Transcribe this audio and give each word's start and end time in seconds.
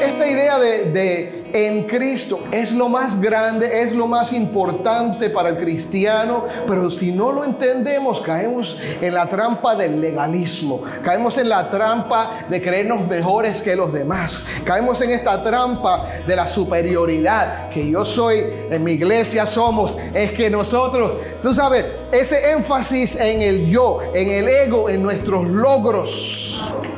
esta 0.00 0.28
idea 0.28 0.58
de, 0.58 1.50
en 1.52 1.84
Cristo 1.84 2.40
es 2.50 2.72
lo 2.72 2.88
más 2.88 3.20
grande, 3.20 3.82
es 3.82 3.92
lo 3.92 4.06
más 4.06 4.32
importante 4.32 5.30
para 5.30 5.50
el 5.50 5.58
cristiano, 5.58 6.44
pero 6.66 6.90
si 6.90 7.12
no 7.12 7.32
lo 7.32 7.44
entendemos, 7.44 8.20
caemos 8.20 8.78
en 9.00 9.14
la 9.14 9.28
trampa 9.28 9.74
del 9.74 10.00
legalismo, 10.00 10.82
caemos 11.04 11.36
en 11.38 11.48
la 11.48 11.70
trampa 11.70 12.44
de 12.48 12.62
creernos 12.62 13.06
mejores 13.06 13.62
que 13.62 13.76
los 13.76 13.92
demás, 13.92 14.44
caemos 14.64 15.00
en 15.00 15.10
esta 15.10 15.42
trampa 15.42 16.08
de 16.26 16.36
la 16.36 16.46
superioridad, 16.46 17.68
que 17.70 17.88
yo 17.90 18.04
soy, 18.04 18.44
en 18.70 18.84
mi 18.84 18.92
iglesia 18.92 19.46
somos, 19.46 19.98
es 20.14 20.32
que 20.32 20.50
nosotros, 20.50 21.12
tú 21.42 21.52
sabes, 21.52 21.84
ese 22.12 22.52
énfasis 22.52 23.16
en 23.16 23.42
el 23.42 23.66
yo, 23.66 23.98
en 24.14 24.28
el 24.28 24.48
ego, 24.48 24.88
en 24.88 25.02
nuestros 25.02 25.48
logros. 25.48 26.46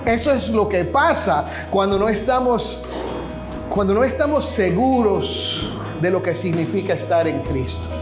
Eso 0.04 0.32
es 0.32 0.48
lo 0.48 0.68
que 0.68 0.84
pasa 0.84 1.44
cuando 1.70 1.96
no 1.96 2.08
estamos 2.08 2.84
cuando 3.72 3.94
no 3.94 4.04
estamos 4.04 4.50
seguros 4.50 5.72
de 6.02 6.10
lo 6.10 6.22
que 6.22 6.36
significa 6.36 6.92
estar 6.92 7.26
en 7.26 7.40
Cristo. 7.40 8.01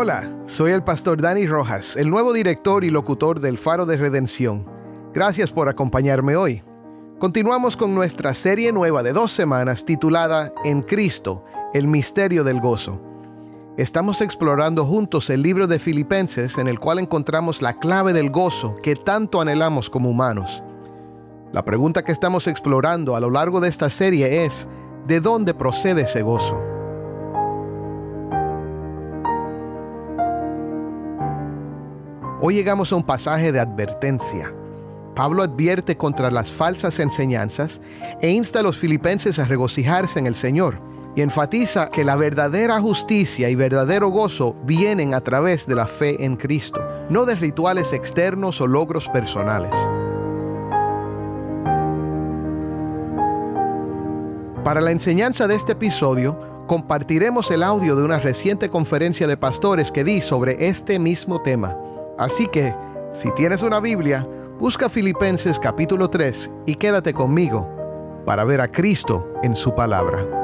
Hola, 0.00 0.32
soy 0.46 0.70
el 0.70 0.84
pastor 0.84 1.20
Dani 1.20 1.48
Rojas, 1.48 1.96
el 1.96 2.08
nuevo 2.08 2.32
director 2.32 2.84
y 2.84 2.90
locutor 2.90 3.40
del 3.40 3.58
Faro 3.58 3.84
de 3.84 3.96
Redención. 3.96 4.64
Gracias 5.12 5.50
por 5.50 5.68
acompañarme 5.68 6.36
hoy. 6.36 6.62
Continuamos 7.18 7.76
con 7.76 7.96
nuestra 7.96 8.32
serie 8.32 8.70
nueva 8.70 9.02
de 9.02 9.12
dos 9.12 9.32
semanas 9.32 9.84
titulada 9.84 10.52
En 10.64 10.82
Cristo, 10.82 11.44
el 11.74 11.88
misterio 11.88 12.44
del 12.44 12.60
gozo. 12.60 13.02
Estamos 13.76 14.20
explorando 14.20 14.84
juntos 14.84 15.30
el 15.30 15.42
libro 15.42 15.66
de 15.66 15.80
Filipenses 15.80 16.58
en 16.58 16.68
el 16.68 16.78
cual 16.78 17.00
encontramos 17.00 17.60
la 17.60 17.80
clave 17.80 18.12
del 18.12 18.30
gozo 18.30 18.76
que 18.80 18.94
tanto 18.94 19.40
anhelamos 19.40 19.90
como 19.90 20.10
humanos. 20.10 20.62
La 21.52 21.64
pregunta 21.64 22.04
que 22.04 22.12
estamos 22.12 22.46
explorando 22.46 23.16
a 23.16 23.20
lo 23.20 23.30
largo 23.30 23.58
de 23.58 23.68
esta 23.68 23.90
serie 23.90 24.44
es, 24.44 24.68
¿de 25.08 25.18
dónde 25.18 25.54
procede 25.54 26.02
ese 26.02 26.22
gozo? 26.22 26.67
Hoy 32.40 32.54
llegamos 32.54 32.92
a 32.92 32.96
un 32.96 33.02
pasaje 33.02 33.50
de 33.50 33.58
advertencia. 33.58 34.54
Pablo 35.16 35.42
advierte 35.42 35.96
contra 35.96 36.30
las 36.30 36.52
falsas 36.52 37.00
enseñanzas 37.00 37.80
e 38.20 38.30
insta 38.30 38.60
a 38.60 38.62
los 38.62 38.78
filipenses 38.78 39.40
a 39.40 39.44
regocijarse 39.44 40.20
en 40.20 40.28
el 40.28 40.36
Señor 40.36 40.80
y 41.16 41.22
enfatiza 41.22 41.90
que 41.90 42.04
la 42.04 42.14
verdadera 42.14 42.80
justicia 42.80 43.50
y 43.50 43.56
verdadero 43.56 44.10
gozo 44.10 44.54
vienen 44.64 45.14
a 45.14 45.20
través 45.20 45.66
de 45.66 45.74
la 45.74 45.88
fe 45.88 46.24
en 46.24 46.36
Cristo, 46.36 46.80
no 47.10 47.24
de 47.24 47.34
rituales 47.34 47.92
externos 47.92 48.60
o 48.60 48.68
logros 48.68 49.08
personales. 49.08 49.74
Para 54.62 54.80
la 54.80 54.92
enseñanza 54.92 55.48
de 55.48 55.56
este 55.56 55.72
episodio, 55.72 56.38
compartiremos 56.68 57.50
el 57.50 57.64
audio 57.64 57.96
de 57.96 58.04
una 58.04 58.20
reciente 58.20 58.70
conferencia 58.70 59.26
de 59.26 59.36
pastores 59.36 59.90
que 59.90 60.04
di 60.04 60.20
sobre 60.20 60.68
este 60.68 61.00
mismo 61.00 61.42
tema. 61.42 61.76
Así 62.18 62.48
que, 62.48 62.74
si 63.12 63.30
tienes 63.32 63.62
una 63.62 63.80
Biblia, 63.80 64.26
busca 64.58 64.88
Filipenses 64.88 65.58
capítulo 65.58 66.10
3 66.10 66.50
y 66.66 66.74
quédate 66.74 67.14
conmigo 67.14 67.68
para 68.26 68.44
ver 68.44 68.60
a 68.60 68.70
Cristo 68.70 69.32
en 69.42 69.54
su 69.54 69.74
palabra. 69.74 70.37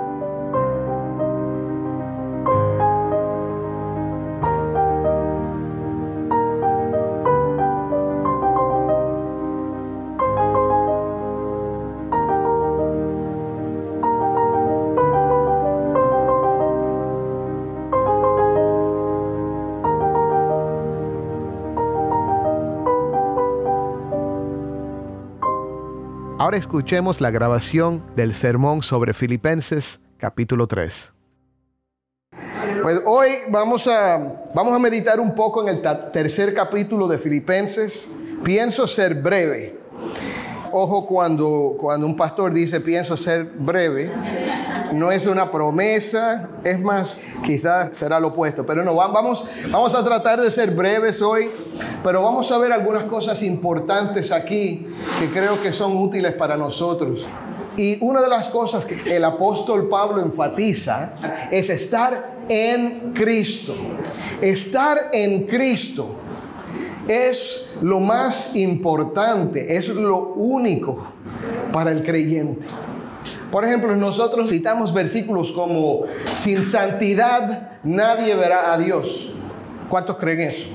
Ahora 26.44 26.58
escuchemos 26.58 27.22
la 27.22 27.30
grabación 27.30 28.04
del 28.16 28.34
sermón 28.34 28.82
sobre 28.82 29.14
Filipenses 29.14 29.98
capítulo 30.18 30.66
3. 30.66 31.14
Pues 32.82 33.00
hoy 33.06 33.30
vamos 33.48 33.86
a, 33.86 34.18
vamos 34.54 34.74
a 34.74 34.78
meditar 34.78 35.20
un 35.20 35.34
poco 35.34 35.66
en 35.66 35.68
el 35.74 36.10
tercer 36.12 36.52
capítulo 36.52 37.08
de 37.08 37.16
Filipenses. 37.16 38.10
Pienso 38.44 38.86
ser 38.86 39.14
breve. 39.14 39.78
Ojo 40.70 41.06
cuando, 41.06 41.76
cuando 41.80 42.06
un 42.06 42.14
pastor 42.14 42.52
dice 42.52 42.78
pienso 42.78 43.16
ser 43.16 43.44
breve, 43.44 44.12
no 44.92 45.10
es 45.10 45.24
una 45.24 45.50
promesa, 45.50 46.50
es 46.62 46.78
más, 46.78 47.16
quizás 47.44 47.96
será 47.96 48.18
lo 48.18 48.28
opuesto, 48.28 48.64
pero 48.66 48.84
no, 48.84 48.94
vamos, 48.94 49.44
vamos 49.70 49.94
a 49.94 50.04
tratar 50.04 50.40
de 50.40 50.50
ser 50.50 50.70
breves 50.70 51.20
hoy, 51.22 51.50
pero 52.02 52.22
vamos 52.22 52.50
a 52.50 52.58
ver 52.58 52.72
algunas 52.72 53.04
cosas 53.04 53.42
importantes 53.42 54.32
aquí 54.32 54.86
que 55.20 55.28
creo 55.28 55.60
que 55.62 55.72
son 55.72 55.96
útiles 55.96 56.32
para 56.32 56.56
nosotros. 56.56 57.26
Y 57.76 57.98
una 58.04 58.22
de 58.22 58.28
las 58.28 58.48
cosas 58.48 58.84
que 58.84 59.16
el 59.16 59.24
apóstol 59.24 59.88
Pablo 59.88 60.22
enfatiza 60.22 61.14
es 61.50 61.70
estar 61.70 62.34
en 62.48 63.12
Cristo. 63.12 63.74
Estar 64.40 65.10
en 65.12 65.44
Cristo 65.46 66.08
es 67.08 67.78
lo 67.82 68.00
más 68.00 68.54
importante, 68.56 69.76
es 69.76 69.88
lo 69.88 70.34
único 70.34 71.04
para 71.72 71.90
el 71.90 72.04
creyente. 72.04 72.66
Por 73.54 73.64
ejemplo, 73.64 73.94
nosotros 73.94 74.50
citamos 74.50 74.92
versículos 74.92 75.52
como, 75.52 76.06
sin 76.34 76.64
santidad 76.64 77.78
nadie 77.84 78.34
verá 78.34 78.72
a 78.72 78.78
Dios. 78.78 79.30
¿Cuántos 79.88 80.16
creen 80.16 80.40
eso? 80.40 80.66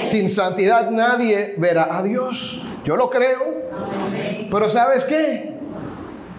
Sin 0.00 0.28
santidad 0.28 0.90
nadie 0.90 1.54
verá 1.58 1.96
a 1.96 2.02
Dios. 2.02 2.60
Yo 2.84 2.96
lo 2.96 3.08
creo. 3.08 3.38
Pero 4.50 4.68
¿sabes 4.68 5.04
qué? 5.04 5.54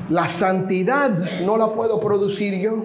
La 0.09 0.27
santidad 0.27 1.11
no 1.45 1.55
la 1.55 1.69
puedo 1.69 2.01
producir 2.01 2.59
yo. 2.59 2.83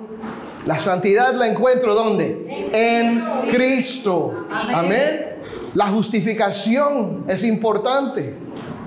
La 0.65 0.79
santidad 0.79 1.35
la 1.35 1.49
encuentro 1.49 1.97
¿dónde? 1.97 2.71
En 2.73 3.51
Cristo. 3.51 4.47
Amén. 4.73 5.39
La 5.75 5.89
justificación 5.89 7.25
es 7.27 7.43
importante. 7.43 8.37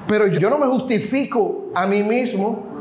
Pero 0.07 0.27
yo 0.27 0.49
no 0.49 0.57
me 0.57 0.67
justifico 0.67 1.71
a 1.75 1.85
mí 1.87 2.03
mismo. 2.03 2.71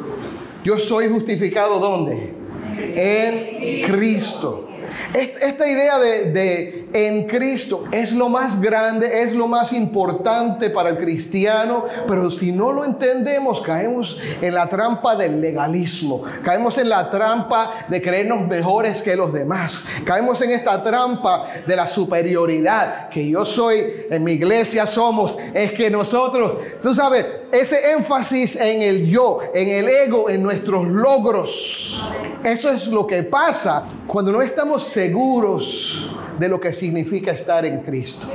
Yo 0.64 0.78
soy 0.78 1.08
justificado 1.08 1.78
¿dónde? 1.78 2.30
En 2.76 3.84
Cristo. 3.84 4.68
Esta 5.14 5.68
idea 5.68 5.98
de, 5.98 6.86
en 6.92 7.26
Cristo. 7.26 7.84
Es 7.90 8.12
lo 8.12 8.28
más 8.28 8.60
grande, 8.60 9.22
es 9.22 9.32
lo 9.32 9.48
más 9.48 9.72
importante 9.72 10.70
para 10.70 10.90
el 10.90 10.98
cristiano, 10.98 11.84
pero 12.06 12.30
si 12.30 12.52
no 12.52 12.72
lo 12.72 12.84
entendemos, 12.84 13.60
caemos 13.62 14.18
en 14.40 14.54
la 14.54 14.68
trampa 14.68 15.16
del 15.16 15.40
legalismo, 15.40 16.22
caemos 16.44 16.78
en 16.78 16.88
la 16.88 17.10
trampa 17.10 17.84
de 17.88 18.00
creernos 18.00 18.46
mejores 18.46 19.02
que 19.02 19.16
los 19.16 19.32
demás, 19.32 19.84
caemos 20.04 20.40
en 20.42 20.50
esta 20.50 20.82
trampa 20.82 21.46
de 21.66 21.76
la 21.76 21.86
superioridad, 21.86 23.08
que 23.08 23.28
yo 23.28 23.44
soy, 23.44 24.06
en 24.10 24.24
mi 24.24 24.32
iglesia 24.32 24.86
somos, 24.86 25.38
es 25.54 25.72
que 25.72 25.90
nosotros, 25.90 26.54
tú 26.82 26.94
sabes, 26.94 27.26
ese 27.52 27.92
énfasis 27.92 28.56
en 28.56 28.82
el 28.82 29.06
yo, 29.06 29.40
en 29.54 29.68
el 29.68 29.88
ego, 29.88 30.30
en 30.30 30.42
nuestros 30.42 30.86
logros, 30.86 31.98
eso 32.44 32.70
es 32.70 32.86
lo 32.86 33.06
que 33.06 33.22
pasa 33.22 33.86
cuando 34.06 34.32
no 34.32 34.40
estamos 34.40 34.84
seguros 34.84 36.10
de 36.40 36.48
lo 36.48 36.58
que 36.58 36.72
significa 36.72 37.32
estar 37.32 37.66
en 37.66 37.80
Cristo. 37.80 38.26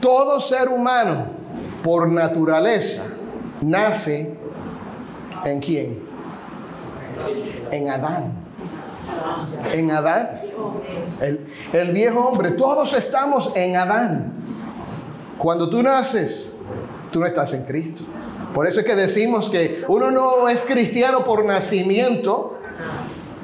Todo 0.00 0.38
ser 0.38 0.68
humano 0.68 1.28
por 1.82 2.08
naturaleza, 2.08 3.04
nace 3.62 4.36
en 5.46 5.60
quién? 5.60 5.98
En 7.70 7.88
Adán. 7.88 8.34
En 9.72 9.90
Adán. 9.92 10.42
El, 11.22 11.46
el 11.72 11.90
viejo 11.92 12.20
hombre, 12.28 12.50
todos 12.50 12.92
estamos 12.92 13.50
en 13.54 13.76
Adán. 13.76 14.34
Cuando 15.38 15.70
tú 15.70 15.82
naces, 15.82 16.58
tú 17.10 17.20
no 17.20 17.26
estás 17.26 17.54
en 17.54 17.64
Cristo. 17.64 18.02
Por 18.54 18.66
eso 18.66 18.80
es 18.80 18.86
que 18.86 18.94
decimos 18.94 19.48
que 19.48 19.82
uno 19.88 20.10
no 20.10 20.50
es 20.50 20.64
cristiano 20.64 21.20
por 21.20 21.46
nacimiento. 21.46 22.58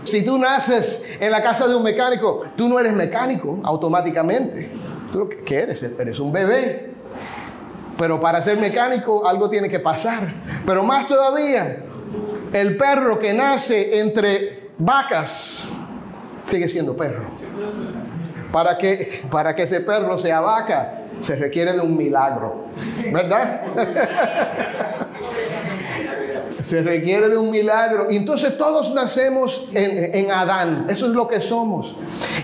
Si 0.08 0.24
tú 0.24 0.38
naces 0.38 1.04
en 1.20 1.30
la 1.30 1.42
casa 1.42 1.68
de 1.68 1.74
un 1.74 1.82
mecánico, 1.82 2.44
tú 2.56 2.68
no 2.68 2.78
eres 2.78 2.94
mecánico 2.94 3.60
automáticamente. 3.62 4.70
Tú 5.12 5.18
lo 5.20 5.28
que 5.28 5.58
eres, 5.58 5.82
eres 5.82 6.18
un 6.18 6.32
bebé. 6.32 6.92
Pero 7.98 8.20
para 8.20 8.40
ser 8.42 8.58
mecánico 8.58 9.26
algo 9.26 9.50
tiene 9.50 9.68
que 9.68 9.80
pasar. 9.80 10.32
Pero 10.64 10.82
más 10.82 11.08
todavía, 11.08 11.84
el 12.52 12.76
perro 12.76 13.18
que 13.18 13.32
nace 13.34 13.98
entre 13.98 14.70
vacas 14.78 15.64
sigue 16.44 16.68
siendo 16.68 16.96
perro. 16.96 17.24
Para 18.52 18.78
que, 18.78 19.24
para 19.30 19.54
que 19.54 19.64
ese 19.64 19.80
perro 19.80 20.16
sea 20.16 20.40
vaca, 20.40 21.02
se 21.20 21.36
requiere 21.36 21.72
de 21.72 21.80
un 21.80 21.96
milagro, 21.96 22.66
¿verdad? 23.12 23.62
se 26.62 26.82
requiere 26.82 27.28
de 27.28 27.36
un 27.36 27.50
milagro. 27.50 28.10
Y 28.10 28.16
entonces 28.16 28.56
todos 28.58 28.94
nacemos 28.94 29.68
en, 29.72 30.14
en, 30.14 30.30
Adán, 30.30 30.86
eso 30.88 31.06
es 31.06 31.12
lo 31.12 31.28
que 31.28 31.40
somos. 31.40 31.94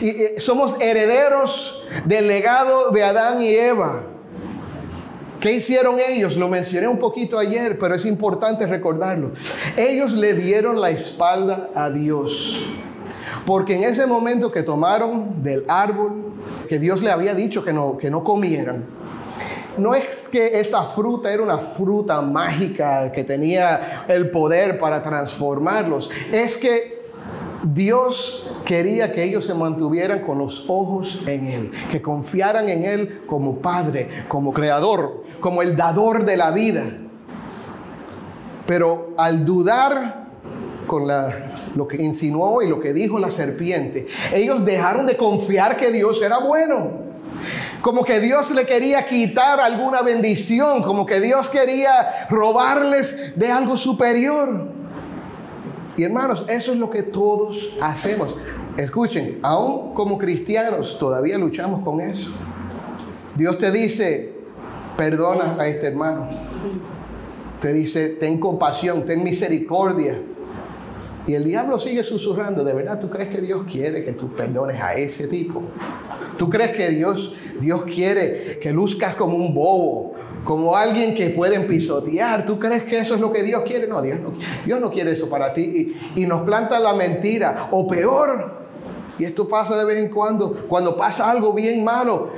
Y, 0.01 0.09
y 0.09 0.41
somos 0.41 0.81
herederos 0.81 1.85
del 2.05 2.29
legado 2.29 2.91
de 2.91 3.03
Adán 3.03 3.43
y 3.43 3.55
Eva. 3.55 4.03
¿Qué 5.41 5.53
hicieron 5.53 5.97
ellos? 6.01 6.37
Lo 6.37 6.49
mencioné 6.49 6.89
un 6.89 6.99
poquito 6.99 7.39
ayer, 7.39 7.79
pero 7.79 7.95
es 7.95 8.07
importante 8.07 8.67
recordarlo. 8.67 9.33
Ellos 9.77 10.13
le 10.13 10.33
dieron 10.33 10.81
la 10.81 10.89
espalda 10.89 11.69
a 11.75 11.91
Dios. 11.91 12.65
Porque 13.45 13.75
en 13.75 13.85
ese 13.85 14.07
momento 14.07 14.51
que 14.51 14.63
tomaron 14.63 15.43
del 15.43 15.65
árbol 15.69 16.33
que 16.69 16.79
Dios 16.79 17.03
le 17.03 17.11
había 17.11 17.35
dicho 17.35 17.63
que 17.63 17.73
no, 17.73 17.99
que 17.99 18.11
no 18.11 18.25
comieran, 18.25 18.87
no 19.77 19.95
es 19.95 20.29
que 20.29 20.61
esa 20.61 20.85
fruta 20.85 21.33
era 21.33 21.43
una 21.43 21.59
fruta 21.59 22.21
mágica 22.21 23.11
que 23.13 23.25
tenía 23.25 24.05
el 24.09 24.31
poder 24.31 24.79
para 24.79 25.03
transformarlos, 25.03 26.11
es 26.33 26.57
que 26.57 27.05
Dios 27.65 28.55
quería 28.67 29.13
que 29.13 29.23
ellos 29.23 29.47
se 29.47 29.55
mantuvieran 29.55 30.21
con 30.21 30.39
los 30.39 30.65
ojos 30.69 31.21
en 31.27 31.47
Él, 31.47 31.73
que 31.91 32.03
confiaran 32.03 32.69
en 32.69 32.85
Él 32.85 33.23
como 33.27 33.57
Padre, 33.59 34.09
como 34.29 34.53
Creador, 34.53 35.25
como 35.41 35.63
el 35.63 35.77
dador 35.77 36.25
de 36.25 36.37
la 36.37 36.51
vida. 36.51 36.85
Pero 38.67 39.15
al 39.17 39.45
dudar 39.45 40.27
con 40.87 41.09
lo 41.75 41.89
que 41.89 42.03
insinuó 42.03 42.63
y 42.63 42.69
lo 42.69 42.81
que 42.81 42.93
dijo 42.93 43.19
la 43.19 43.31
serpiente, 43.31 44.07
ellos 44.33 44.65
dejaron 44.65 45.07
de 45.07 45.17
confiar 45.17 45.77
que 45.77 45.91
Dios 45.91 46.23
era 46.23 46.39
bueno. 46.39 47.04
Como 47.81 48.05
que 48.05 48.21
Dios 48.21 48.51
le 48.51 48.67
quería 48.67 49.07
quitar 49.07 49.61
alguna 49.61 50.03
bendición, 50.03 50.83
como 50.83 51.07
que 51.07 51.21
Dios 51.21 51.49
quería 51.49 52.27
robarles 52.31 53.39
de 53.39 53.51
algo 53.51 53.77
superior. 53.77 54.69
Y 55.97 56.03
hermanos, 56.03 56.45
eso 56.49 56.73
es 56.73 56.79
lo 56.79 56.91
que 56.91 57.03
todos 57.03 57.57
hacemos. 57.81 58.37
Escuchen, 58.77 59.39
aún 59.43 59.95
como 59.95 60.19
cristianos 60.19 60.99
todavía 60.99 61.39
luchamos 61.39 61.85
con 61.85 62.01
eso. 62.01 62.31
Dios 63.37 63.59
te 63.59 63.71
dice, 63.71 64.33
perdona 64.97 65.57
a 65.59 65.67
este 65.69 65.87
hermano. 65.87 66.29
Te 67.61 67.73
dice, 67.73 68.11
ten 68.11 68.39
compasión, 68.39 69.05
ten 69.05 69.23
misericordia. 69.23 70.19
Y 71.27 71.35
el 71.35 71.45
diablo 71.45 71.81
sigue 71.81 72.05
susurrando, 72.05 72.65
¿de 72.65 72.75
verdad 72.75 73.01
tú 73.01 73.09
crees 73.09 73.31
que 73.31 73.41
Dios 73.41 73.63
quiere 73.71 74.05
que 74.05 74.13
tú 74.13 74.29
perdones 74.35 74.81
a 74.81 74.95
ese 74.95 75.27
tipo? 75.27 75.63
¿Tú 76.37 76.51
crees 76.51 76.73
que 76.73 76.91
Dios, 76.91 77.33
Dios 77.61 77.85
quiere 77.85 78.59
que 78.61 78.73
luzcas 78.73 79.15
como 79.15 79.37
un 79.37 79.55
bobo, 79.55 80.15
como 80.45 80.77
alguien 80.77 81.15
que 81.15 81.31
pueden 81.31 81.67
pisotear? 81.67 82.45
¿Tú 82.45 82.59
crees 82.59 82.83
que 82.83 82.99
eso 82.99 83.15
es 83.15 83.21
lo 83.23 83.33
que 83.33 83.43
Dios 83.43 83.63
quiere? 83.63 83.87
No, 83.87 84.03
Dios 84.03 84.21
no, 84.21 84.35
Dios 84.67 84.81
no 84.81 84.91
quiere 84.91 85.13
eso 85.13 85.31
para 85.31 85.55
ti. 85.55 85.97
Y, 86.15 86.23
y 86.23 86.27
nos 86.27 86.43
planta 86.43 86.79
la 86.79 86.93
mentira. 86.93 87.69
O 87.71 87.89
peor, 87.89 88.67
y 89.19 89.25
esto 89.25 89.49
pasa 89.49 89.79
de 89.79 89.85
vez 89.87 89.99
en 89.99 90.11
cuando, 90.11 90.67
cuando 90.69 90.95
pasa 90.95 91.31
algo 91.31 91.55
bien 91.55 91.83
malo, 91.83 92.31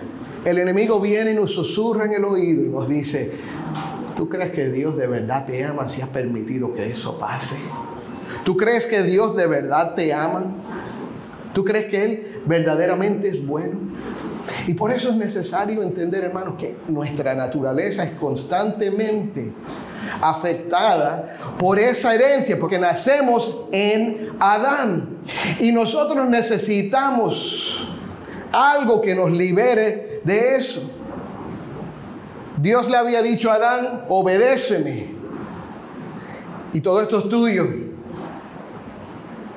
el 0.44 0.58
enemigo 0.58 1.00
viene 1.00 1.32
y 1.32 1.34
nos 1.34 1.50
susurra 1.50 2.04
en 2.04 2.12
el 2.12 2.24
oído 2.24 2.64
y 2.64 2.68
nos 2.68 2.88
dice, 2.88 3.32
¿tú 4.16 4.28
crees 4.28 4.52
que 4.52 4.68
Dios 4.68 4.96
de 4.96 5.08
verdad 5.08 5.44
te 5.44 5.64
ama 5.64 5.88
si 5.88 6.02
has 6.02 6.10
permitido 6.10 6.72
que 6.72 6.92
eso 6.92 7.18
pase? 7.18 7.56
¿Tú 8.46 8.56
crees 8.56 8.86
que 8.86 9.02
Dios 9.02 9.34
de 9.34 9.48
verdad 9.48 9.96
te 9.96 10.14
ama? 10.14 10.44
¿Tú 11.52 11.64
crees 11.64 11.86
que 11.86 12.04
Él 12.04 12.42
verdaderamente 12.46 13.26
es 13.26 13.44
bueno? 13.44 13.76
Y 14.68 14.74
por 14.74 14.92
eso 14.92 15.08
es 15.08 15.16
necesario 15.16 15.82
entender, 15.82 16.22
hermanos, 16.22 16.54
que 16.56 16.76
nuestra 16.86 17.34
naturaleza 17.34 18.04
es 18.04 18.12
constantemente 18.12 19.52
afectada 20.22 21.56
por 21.58 21.80
esa 21.80 22.14
herencia, 22.14 22.56
porque 22.60 22.78
nacemos 22.78 23.66
en 23.72 24.28
Adán. 24.38 25.08
Y 25.58 25.72
nosotros 25.72 26.30
necesitamos 26.30 27.90
algo 28.52 29.00
que 29.00 29.16
nos 29.16 29.32
libere 29.32 30.20
de 30.22 30.54
eso. 30.54 30.88
Dios 32.58 32.88
le 32.88 32.96
había 32.96 33.22
dicho 33.22 33.50
a 33.50 33.54
Adán, 33.54 34.04
obedéceme. 34.08 35.08
Y 36.72 36.80
todo 36.80 37.02
esto 37.02 37.18
es 37.18 37.28
tuyo. 37.28 37.85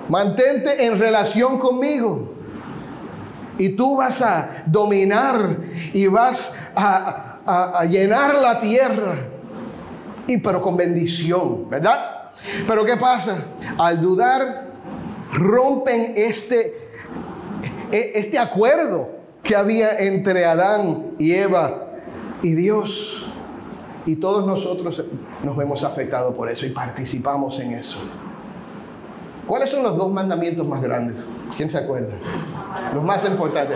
Mantente 0.10 0.86
en 0.86 1.00
relación 1.00 1.60
conmigo. 1.60 2.34
Y 3.58 3.70
tú 3.70 3.98
vas 3.98 4.22
a 4.22 4.64
dominar 4.66 5.58
y 5.94 6.08
vas 6.08 6.58
a, 6.76 7.40
a, 7.46 7.86
llenar 7.86 8.36
la 8.36 8.60
tierra. 8.60 9.16
Y 10.28 10.38
pero 10.38 10.62
con 10.62 10.78
bendición, 10.78 11.70
¿verdad? 11.70 12.32
Pero 12.68 12.86
¿qué 12.86 12.96
pasa? 12.98 13.38
Al 13.78 14.02
dudar, 14.02 14.68
rompen 15.34 16.14
este, 16.16 16.90
este 17.92 18.40
acuerdo 18.40 19.10
que 19.44 19.56
había 19.56 20.00
entre 20.00 20.46
Adán 20.46 21.12
y 21.20 21.34
Eva 21.34 21.88
y 22.42 22.54
Dios. 22.54 23.26
Y 24.06 24.16
todos 24.16 24.48
nosotros 24.48 25.04
nos 25.44 25.58
vemos 25.58 25.84
afectados 25.84 26.34
por 26.34 26.50
eso 26.50 26.66
y 26.66 26.70
participamos 26.70 27.60
en 27.60 27.74
eso. 27.74 28.00
¿Cuáles 29.50 29.72
son 29.72 29.82
los 29.82 29.98
dos 29.98 30.12
mandamientos 30.12 30.66
más 30.68 30.80
grandes? 30.80 31.16
¿Quién 31.58 31.72
se 31.72 31.80
acuerda? 31.80 32.14
Los 32.94 33.04
más 33.04 33.26
importantes. 33.26 33.76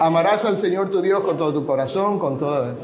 Amarás 0.00 0.44
al 0.44 0.56
Señor 0.56 0.90
tu 0.90 1.00
Dios 1.00 1.22
con 1.22 1.38
todo 1.38 1.52
tu 1.52 1.64
corazón, 1.64 2.18
con 2.18 2.36
toda 2.36 2.74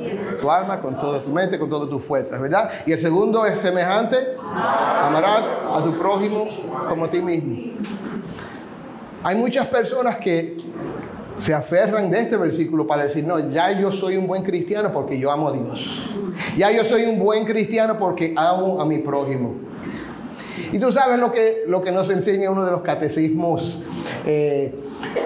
tu 0.41 0.49
alma, 0.49 0.81
con 0.81 0.97
toda 1.01 1.21
tu 1.21 1.31
mente, 1.31 1.59
con 1.59 1.69
todas 1.69 1.91
tus 1.91 2.01
fuerzas, 2.05 2.41
¿verdad? 2.41 2.71
Y 2.87 2.93
el 2.93 3.01
segundo 3.01 3.45
es 3.45 3.59
semejante. 3.61 4.17
Amarás 4.39 5.43
a 5.75 5.83
tu 5.83 5.99
prójimo 5.99 6.47
como 6.89 7.07
a 7.07 7.11
ti 7.11 7.21
mismo. 7.21 7.57
Hay 9.25 9.35
muchas 9.35 9.67
personas 9.67 10.19
que 10.19 10.59
se 11.39 11.53
aferran 11.53 12.09
de 12.09 12.21
este 12.21 12.37
versículo 12.37 12.87
para 12.87 13.03
decir, 13.03 13.27
no, 13.27 13.51
ya 13.51 13.73
yo 13.73 13.91
soy 13.91 14.17
un 14.17 14.29
buen 14.29 14.45
cristiano 14.45 14.93
porque 14.93 15.19
yo 15.19 15.33
amo 15.33 15.49
a 15.49 15.53
Dios. 15.55 16.09
Ya 16.57 16.71
yo 16.71 16.85
soy 16.85 17.03
un 17.03 17.19
buen 17.19 17.45
cristiano 17.45 17.97
porque 17.99 18.33
amo 18.37 18.81
a 18.81 18.87
mi 18.87 18.99
prójimo. 18.99 19.72
Y 20.71 20.79
tú 20.79 20.93
sabes 20.93 21.19
lo 21.19 21.33
que, 21.33 21.65
lo 21.67 21.83
que 21.83 21.91
nos 21.91 22.11
enseña 22.11 22.51
uno 22.51 22.65
de 22.65 22.71
los 22.71 22.83
catecismos 22.83 23.83
eh, 24.27 24.75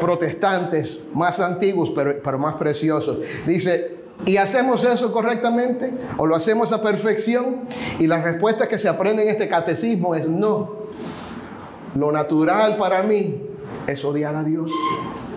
protestantes 0.00 1.04
más 1.12 1.40
antiguos, 1.40 1.90
pero, 1.94 2.14
pero 2.22 2.38
más 2.38 2.54
preciosos. 2.54 3.18
Dice, 3.46 3.96
¿y 4.24 4.36
hacemos 4.36 4.84
eso 4.84 5.12
correctamente? 5.12 5.92
¿O 6.16 6.26
lo 6.26 6.36
hacemos 6.36 6.72
a 6.72 6.82
perfección? 6.82 7.62
Y 7.98 8.06
la 8.06 8.22
respuesta 8.22 8.68
que 8.68 8.78
se 8.78 8.88
aprende 8.88 9.22
en 9.22 9.28
este 9.28 9.48
catecismo 9.48 10.14
es 10.14 10.28
no. 10.28 10.86
Lo 11.94 12.12
natural 12.12 12.76
para 12.76 13.02
mí 13.02 13.42
es 13.86 14.04
odiar 14.04 14.36
a 14.36 14.44
Dios 14.44 14.70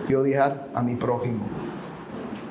y 0.08 0.14
odiar 0.14 0.68
a 0.74 0.82
mi 0.82 0.96
prójimo. 0.96 1.46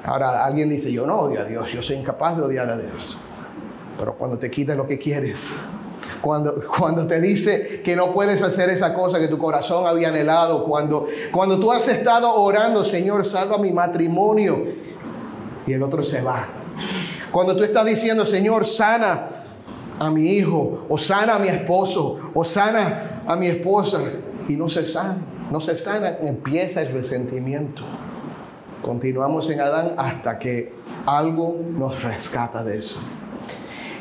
Ahora 0.04 0.46
alguien 0.46 0.70
dice, 0.70 0.92
yo 0.92 1.06
no 1.06 1.20
odio 1.20 1.42
a 1.42 1.44
Dios, 1.44 1.72
yo 1.72 1.84
soy 1.84 1.98
incapaz 1.98 2.38
de 2.38 2.44
odiar 2.44 2.70
a 2.70 2.78
Dios. 2.78 3.18
Pero 3.98 4.16
cuando 4.16 4.38
te 4.38 4.50
quita 4.50 4.76
lo 4.76 4.88
que 4.88 4.98
quieres, 4.98 5.58
cuando, 6.22 7.08
te 7.08 7.22
dice 7.22 7.82
que 7.84 7.96
no 7.96 8.12
puedes 8.12 8.42
hacer 8.42 8.70
esa 8.70 8.94
cosa 8.94 9.20
que 9.20 9.28
tu 9.28 9.38
corazón 9.38 9.88
había 9.88 10.10
anhelado, 10.10 10.66
cuando, 10.66 11.08
cuando 11.32 11.60
tú 11.60 11.72
has 11.72 11.88
estado 11.88 12.34
orando, 12.34 12.84
Señor, 12.84 13.26
salva 13.26 13.58
mi 13.58 13.72
matrimonio, 13.72 14.66
y 15.66 15.74
el 15.74 15.84
otro 15.84 16.04
se 16.04 16.22
va. 16.22 16.48
Cuando 17.32 17.56
tú 17.56 17.64
estás 17.64 17.86
diciendo, 17.86 18.26
Señor, 18.26 18.66
sana 18.66 19.28
a 20.00 20.10
mi 20.10 20.32
hijo, 20.32 20.86
o 20.90 20.98
sana 20.98 21.36
a 21.36 21.40
mi 21.40 21.48
esposo, 21.48 22.20
o 22.34 22.44
sana 22.44 23.22
a 23.28 23.36
mi 23.36 23.48
esposa, 23.48 24.00
y 24.48 24.56
no 24.56 24.70
se 24.70 24.86
sana, 24.86 25.18
no 25.52 25.62
se 25.62 25.78
sana, 25.78 26.18
empieza 26.22 26.82
el 26.82 26.92
resentimiento. 26.94 27.84
Continuamos 28.82 29.50
en 29.50 29.62
Adán 29.62 29.94
hasta 29.98 30.40
que 30.40 30.74
algo 31.06 31.60
nos 31.78 32.02
rescata 32.02 32.64
de 32.64 32.80
eso. 32.80 33.00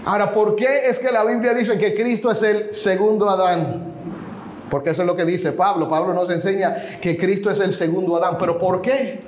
Ahora, 0.09 0.33
¿por 0.33 0.57
qué 0.57 0.89
es 0.89 0.99
que 0.99 1.13
la 1.13 1.23
Biblia 1.23 1.53
dice 1.53 1.79
que 1.79 1.95
Cristo 1.95 2.31
es 2.31 2.43
el 2.43 2.75
segundo 2.75 3.29
Adán? 3.29 3.93
Porque 4.71 4.89
eso 4.89 5.03
es 5.03 5.07
lo 5.07 5.15
que 5.15 5.27
dice 5.27 5.53
Pablo. 5.53 5.87
Pablo 5.87 6.15
nos 6.15 6.31
enseña 6.31 6.75
que 6.99 7.19
Cristo 7.19 7.51
es 7.51 7.61
el 7.61 7.75
segundo 7.75 8.17
Adán. 8.17 8.37
¿Pero 8.41 8.59
por 8.59 8.81
qué? 8.81 9.21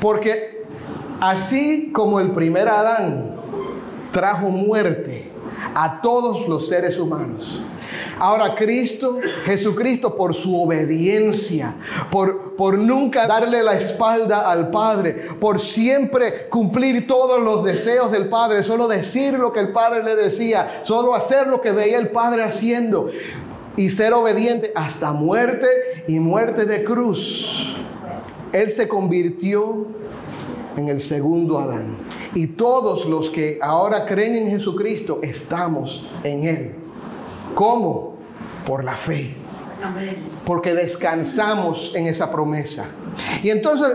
Porque 0.00 0.62
así 1.20 1.90
como 1.92 2.20
el 2.20 2.30
primer 2.30 2.68
Adán 2.68 3.34
trajo 4.12 4.48
muerte 4.50 5.28
a 5.74 6.00
todos 6.00 6.46
los 6.46 6.68
seres 6.68 6.96
humanos, 6.96 7.60
Ahora 8.20 8.54
Cristo, 8.54 9.18
Jesucristo, 9.46 10.14
por 10.14 10.34
su 10.34 10.54
obediencia, 10.62 11.74
por, 12.10 12.54
por 12.54 12.76
nunca 12.76 13.26
darle 13.26 13.62
la 13.62 13.78
espalda 13.78 14.50
al 14.50 14.70
Padre, 14.70 15.28
por 15.40 15.58
siempre 15.58 16.46
cumplir 16.50 17.06
todos 17.06 17.40
los 17.40 17.64
deseos 17.64 18.12
del 18.12 18.28
Padre, 18.28 18.62
solo 18.62 18.88
decir 18.88 19.38
lo 19.38 19.54
que 19.54 19.60
el 19.60 19.72
Padre 19.72 20.04
le 20.04 20.16
decía, 20.16 20.82
solo 20.84 21.14
hacer 21.14 21.46
lo 21.46 21.62
que 21.62 21.72
veía 21.72 21.98
el 21.98 22.10
Padre 22.10 22.42
haciendo 22.42 23.08
y 23.74 23.88
ser 23.88 24.12
obediente 24.12 24.70
hasta 24.74 25.12
muerte 25.12 25.66
y 26.06 26.18
muerte 26.18 26.66
de 26.66 26.84
cruz. 26.84 27.74
Él 28.52 28.70
se 28.70 28.86
convirtió 28.86 29.86
en 30.76 30.90
el 30.90 31.00
segundo 31.00 31.58
Adán. 31.58 31.96
Y 32.34 32.48
todos 32.48 33.06
los 33.06 33.30
que 33.30 33.58
ahora 33.62 34.04
creen 34.04 34.36
en 34.36 34.50
Jesucristo 34.50 35.20
estamos 35.22 36.06
en 36.22 36.44
Él. 36.44 36.74
¿Cómo? 37.54 38.09
Por 38.70 38.84
la 38.84 38.94
fe. 38.94 39.34
Porque 40.46 40.74
descansamos 40.74 41.92
en 41.96 42.06
esa 42.06 42.30
promesa. 42.30 42.86
Y 43.42 43.50
entonces, 43.50 43.88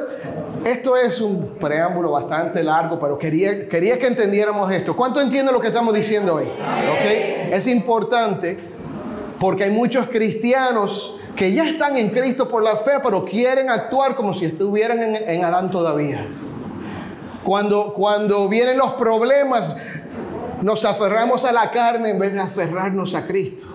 esto 0.66 0.98
es 0.98 1.22
un 1.22 1.56
preámbulo 1.62 2.12
bastante 2.12 2.62
largo, 2.62 3.00
pero 3.00 3.18
quería, 3.18 3.70
quería 3.70 3.98
que 3.98 4.08
entendiéramos 4.08 4.70
esto. 4.70 4.94
¿Cuánto 4.94 5.22
entiende 5.22 5.54
lo 5.54 5.62
que 5.62 5.68
estamos 5.68 5.94
diciendo 5.94 6.36
hoy? 6.36 6.50
¿Okay? 7.00 7.52
Es 7.54 7.68
importante 7.68 8.60
porque 9.40 9.64
hay 9.64 9.72
muchos 9.72 10.10
cristianos 10.10 11.22
que 11.38 11.54
ya 11.54 11.70
están 11.70 11.96
en 11.96 12.10
Cristo 12.10 12.50
por 12.50 12.62
la 12.62 12.76
fe, 12.76 13.00
pero 13.02 13.24
quieren 13.24 13.70
actuar 13.70 14.18
como 14.18 14.34
si 14.34 14.44
estuvieran 14.44 15.02
en, 15.02 15.16
en 15.16 15.46
Adán 15.46 15.72
todavía. 15.72 16.28
Cuando, 17.46 17.94
cuando 17.94 18.50
vienen 18.50 18.78
los 18.78 18.92
problemas, 18.96 19.78
nos 20.62 20.86
aferramos 20.86 21.46
a 21.46 21.52
la 21.52 21.72
carne 21.72 22.12
en 22.12 22.20
vez 22.20 22.34
de 22.34 22.40
aferrarnos 22.40 23.16
a 23.16 23.26
Cristo. 23.26 23.68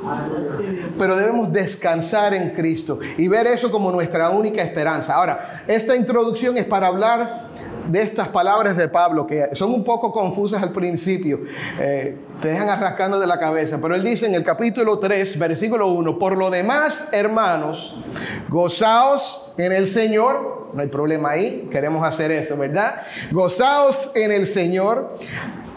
Pero 0.98 1.16
debemos 1.16 1.52
descansar 1.52 2.34
en 2.34 2.50
Cristo 2.50 2.98
y 3.16 3.28
ver 3.28 3.46
eso 3.46 3.70
como 3.70 3.90
nuestra 3.90 4.30
única 4.30 4.62
esperanza. 4.62 5.14
Ahora, 5.14 5.62
esta 5.66 5.96
introducción 5.96 6.56
es 6.56 6.64
para 6.64 6.88
hablar 6.88 7.50
de 7.90 8.02
estas 8.02 8.28
palabras 8.28 8.76
de 8.76 8.88
Pablo, 8.88 9.26
que 9.26 9.54
son 9.54 9.72
un 9.72 9.82
poco 9.82 10.12
confusas 10.12 10.62
al 10.62 10.72
principio, 10.72 11.40
eh, 11.80 12.16
te 12.40 12.48
dejan 12.48 12.68
arrancando 12.68 13.18
de 13.18 13.26
la 13.26 13.38
cabeza, 13.38 13.78
pero 13.80 13.94
él 13.94 14.04
dice 14.04 14.26
en 14.26 14.34
el 14.34 14.44
capítulo 14.44 14.98
3, 14.98 15.38
versículo 15.38 15.88
1, 15.88 16.18
por 16.18 16.36
lo 16.36 16.50
demás, 16.50 17.08
hermanos, 17.12 18.00
gozaos 18.48 19.52
en 19.56 19.72
el 19.72 19.88
Señor, 19.88 20.68
no 20.72 20.80
hay 20.80 20.88
problema 20.88 21.30
ahí, 21.30 21.68
queremos 21.70 22.06
hacer 22.06 22.30
eso, 22.30 22.56
¿verdad? 22.56 23.02
Gozaos 23.32 24.14
en 24.14 24.30
el 24.30 24.46
Señor. 24.46 25.16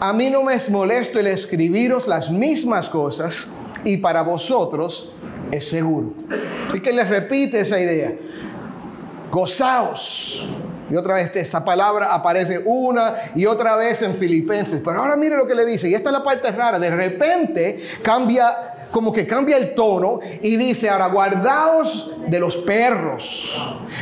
A 0.00 0.12
mí 0.12 0.28
no 0.30 0.42
me 0.42 0.54
es 0.54 0.70
molesto 0.70 1.18
el 1.18 1.26
escribiros 1.28 2.08
las 2.08 2.30
mismas 2.30 2.88
cosas 2.88 3.46
y 3.84 3.98
para 3.98 4.22
vosotros 4.22 5.10
es 5.50 5.68
seguro. 5.68 6.12
Así 6.68 6.80
que 6.80 6.92
les 6.92 7.08
repite 7.08 7.60
esa 7.60 7.78
idea. 7.78 8.12
Gozaos. 9.30 10.48
Y 10.90 10.96
otra 10.96 11.14
vez 11.14 11.34
esta 11.34 11.64
palabra 11.64 12.14
aparece 12.14 12.60
una 12.64 13.32
y 13.34 13.46
otra 13.46 13.76
vez 13.76 14.02
en 14.02 14.14
Filipenses. 14.14 14.80
Pero 14.84 15.00
ahora 15.00 15.16
mire 15.16 15.36
lo 15.36 15.46
que 15.46 15.54
le 15.54 15.64
dice. 15.64 15.88
Y 15.88 15.94
esta 15.94 16.10
es 16.10 16.12
la 16.12 16.22
parte 16.22 16.50
rara. 16.50 16.78
De 16.78 16.90
repente 16.90 17.84
cambia, 18.02 18.88
como 18.90 19.12
que 19.12 19.26
cambia 19.26 19.56
el 19.56 19.74
tono 19.74 20.20
y 20.42 20.56
dice, 20.56 20.90
ahora 20.90 21.08
guardaos 21.08 22.12
de 22.26 22.38
los 22.38 22.56
perros. 22.58 23.56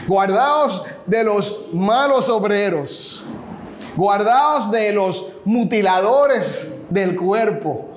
Guardaos 0.09 0.85
de 1.07 1.23
los 1.23 1.69
malos 1.73 2.29
obreros. 2.29 3.25
Guardaos 3.97 4.71
de 4.71 4.93
los 4.93 5.27
mutiladores 5.45 6.85
del 6.89 7.17
cuerpo. 7.17 7.89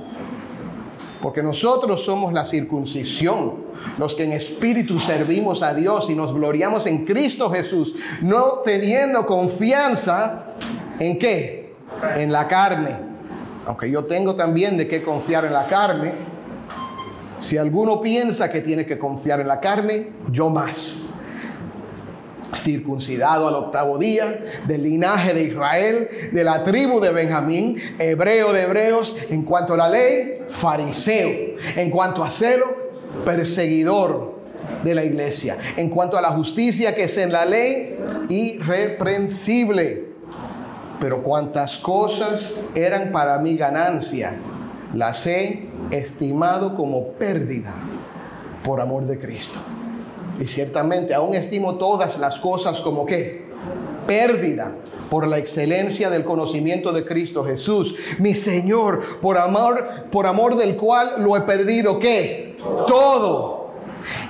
Porque 1.22 1.42
nosotros 1.42 2.04
somos 2.04 2.34
la 2.34 2.46
circuncisión, 2.46 3.66
los 3.98 4.14
que 4.14 4.26
en 4.26 4.34
espíritu 4.34 5.00
servimos 5.00 5.64
a 5.64 5.74
Dios 5.74 6.10
y 6.10 6.16
nos 6.16 6.34
gloriamos 6.34 6.86
en 6.86 7.06
Cristo 7.06 7.50
Jesús, 7.50 7.96
no 8.22 8.60
teniendo 8.64 9.26
confianza 9.26 10.48
en 11.00 11.18
qué? 11.18 11.74
En 12.16 12.32
la 12.32 12.48
carne. 12.48 12.98
Aunque 13.66 13.90
yo 13.90 14.06
tengo 14.06 14.36
también 14.36 14.78
de 14.78 14.88
qué 14.88 15.02
confiar 15.02 15.46
en 15.46 15.54
la 15.54 15.66
carne. 15.66 16.14
Si 17.40 17.58
alguno 17.58 18.02
piensa 18.02 18.52
que 18.52 18.62
tiene 18.62 18.86
que 18.86 19.00
confiar 19.00 19.40
en 19.40 19.48
la 19.48 19.60
carne, 19.60 20.10
yo 20.32 20.50
más 20.50 21.15
circuncidado 22.54 23.48
al 23.48 23.56
octavo 23.56 23.98
día, 23.98 24.40
del 24.68 24.84
linaje 24.84 25.34
de 25.34 25.44
Israel, 25.44 26.10
de 26.32 26.44
la 26.44 26.64
tribu 26.64 27.00
de 27.00 27.12
Benjamín, 27.12 27.78
hebreo 28.00 28.54
de 28.54 28.64
hebreos, 28.64 29.18
en 29.30 29.44
cuanto 29.44 29.74
a 29.74 29.78
la 29.78 29.90
ley, 29.90 30.40
fariseo, 30.50 31.30
en 31.76 31.90
cuanto 31.90 32.24
a 32.24 32.30
celo, 32.30 32.66
perseguidor 33.26 34.36
de 34.84 34.96
la 34.96 35.04
iglesia, 35.04 35.58
en 35.78 35.90
cuanto 35.90 36.18
a 36.18 36.22
la 36.22 36.32
justicia 36.32 36.94
que 36.96 37.06
es 37.06 37.18
en 37.18 37.32
la 37.32 37.46
ley, 37.46 37.98
irreprensible. 38.30 40.06
Pero 41.00 41.24
cuantas 41.24 41.78
cosas 41.78 42.56
eran 42.74 43.12
para 43.12 43.40
mi 43.40 43.58
ganancia, 43.58 44.38
las 44.94 45.28
he 45.28 45.68
estimado 45.92 46.76
como 46.76 47.10
pérdida 47.14 47.76
por 48.64 48.82
amor 48.82 49.06
de 49.06 49.20
Cristo. 49.20 49.60
Y 50.40 50.48
ciertamente 50.48 51.14
aún 51.14 51.36
estimo 51.36 51.76
todas 51.76 52.18
las 52.18 52.40
cosas 52.40 52.82
como 52.82 53.06
que 53.06 53.46
pérdida 54.06 54.76
por 55.10 55.28
la 55.28 55.38
excelencia 55.38 56.10
del 56.10 56.24
conocimiento 56.24 56.92
de 56.92 57.06
Cristo 57.06 57.44
Jesús, 57.44 57.96
mi 58.18 58.36
Señor, 58.36 59.20
por 59.22 59.38
amor, 59.38 59.86
por 60.12 60.26
amor 60.26 60.56
del 60.56 60.76
cual 60.76 61.16
lo 61.20 61.38
he 61.38 61.42
perdido, 61.42 62.00
¿qué? 62.00 62.58
Todo. 62.88 63.72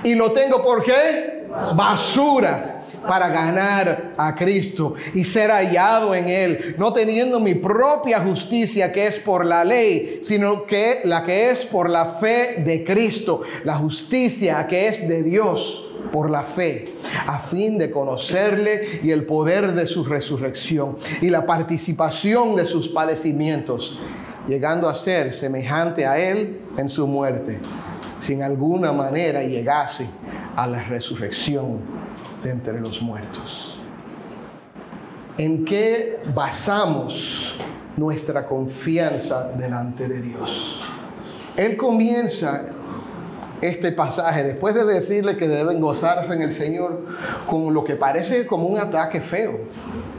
Y 0.04 0.14
lo 0.14 0.32
tengo 0.32 0.62
por 0.62 0.84
qué? 0.84 1.46
Basura 1.74 2.75
para 3.06 3.28
ganar 3.28 4.12
a 4.16 4.34
Cristo 4.34 4.94
y 5.14 5.24
ser 5.24 5.50
hallado 5.50 6.14
en 6.14 6.28
Él, 6.28 6.74
no 6.78 6.92
teniendo 6.92 7.40
mi 7.40 7.54
propia 7.54 8.20
justicia 8.20 8.92
que 8.92 9.06
es 9.06 9.18
por 9.18 9.44
la 9.44 9.64
ley, 9.64 10.18
sino 10.22 10.66
que 10.66 11.00
la 11.04 11.24
que 11.24 11.50
es 11.50 11.64
por 11.64 11.90
la 11.90 12.06
fe 12.06 12.62
de 12.64 12.84
Cristo, 12.84 13.42
la 13.64 13.76
justicia 13.76 14.66
que 14.66 14.88
es 14.88 15.08
de 15.08 15.22
Dios 15.22 15.82
por 16.12 16.30
la 16.30 16.42
fe, 16.42 16.94
a 17.26 17.38
fin 17.38 17.78
de 17.78 17.90
conocerle 17.90 19.00
y 19.02 19.10
el 19.10 19.24
poder 19.24 19.72
de 19.72 19.86
su 19.86 20.04
resurrección 20.04 20.96
y 21.20 21.30
la 21.30 21.46
participación 21.46 22.54
de 22.54 22.64
sus 22.64 22.88
padecimientos, 22.88 23.98
llegando 24.48 24.88
a 24.88 24.94
ser 24.94 25.34
semejante 25.34 26.06
a 26.06 26.18
él 26.18 26.60
en 26.76 26.88
su 26.88 27.06
muerte, 27.06 27.58
sin 28.20 28.42
alguna 28.42 28.92
manera 28.92 29.42
llegase 29.42 30.06
a 30.54 30.66
la 30.66 30.82
resurrección 30.84 31.80
de 32.42 32.50
entre 32.50 32.80
los 32.80 33.02
muertos. 33.02 33.78
¿En 35.38 35.64
qué 35.64 36.20
basamos 36.34 37.56
nuestra 37.96 38.46
confianza 38.46 39.52
delante 39.52 40.08
de 40.08 40.22
Dios? 40.22 40.80
Él 41.56 41.76
comienza 41.76 42.66
este 43.60 43.92
pasaje, 43.92 44.44
después 44.44 44.74
de 44.74 44.84
decirle 44.84 45.36
que 45.36 45.48
deben 45.48 45.80
gozarse 45.80 46.32
en 46.34 46.42
el 46.42 46.52
Señor, 46.52 47.04
con 47.48 47.72
lo 47.72 47.84
que 47.84 47.96
parece 47.96 48.46
como 48.46 48.66
un 48.66 48.78
ataque 48.78 49.20
feo, 49.20 49.60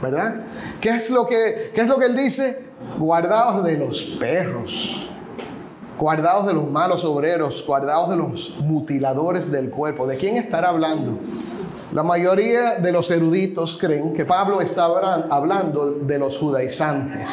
¿verdad? 0.02 0.44
¿Qué 0.80 0.90
es 0.90 1.10
lo 1.10 1.26
que, 1.26 1.70
qué 1.74 1.82
es 1.82 1.88
lo 1.88 1.98
que 1.98 2.06
él 2.06 2.16
dice? 2.16 2.64
Guardaos 2.98 3.64
de 3.64 3.76
los 3.76 4.02
perros, 4.20 5.08
guardaos 5.98 6.46
de 6.46 6.54
los 6.54 6.70
malos 6.70 7.04
obreros, 7.04 7.64
guardaos 7.66 8.10
de 8.10 8.16
los 8.16 8.56
mutiladores 8.60 9.50
del 9.50 9.70
cuerpo. 9.70 10.06
¿De 10.06 10.16
quién 10.16 10.36
estará 10.36 10.68
hablando? 10.68 11.18
La 11.92 12.02
mayoría 12.02 12.72
de 12.72 12.92
los 12.92 13.10
eruditos 13.10 13.78
creen 13.78 14.12
que 14.12 14.26
Pablo 14.26 14.60
está 14.60 14.84
hablando 14.84 15.92
de 15.92 16.18
los 16.18 16.36
judaizantes. 16.36 17.30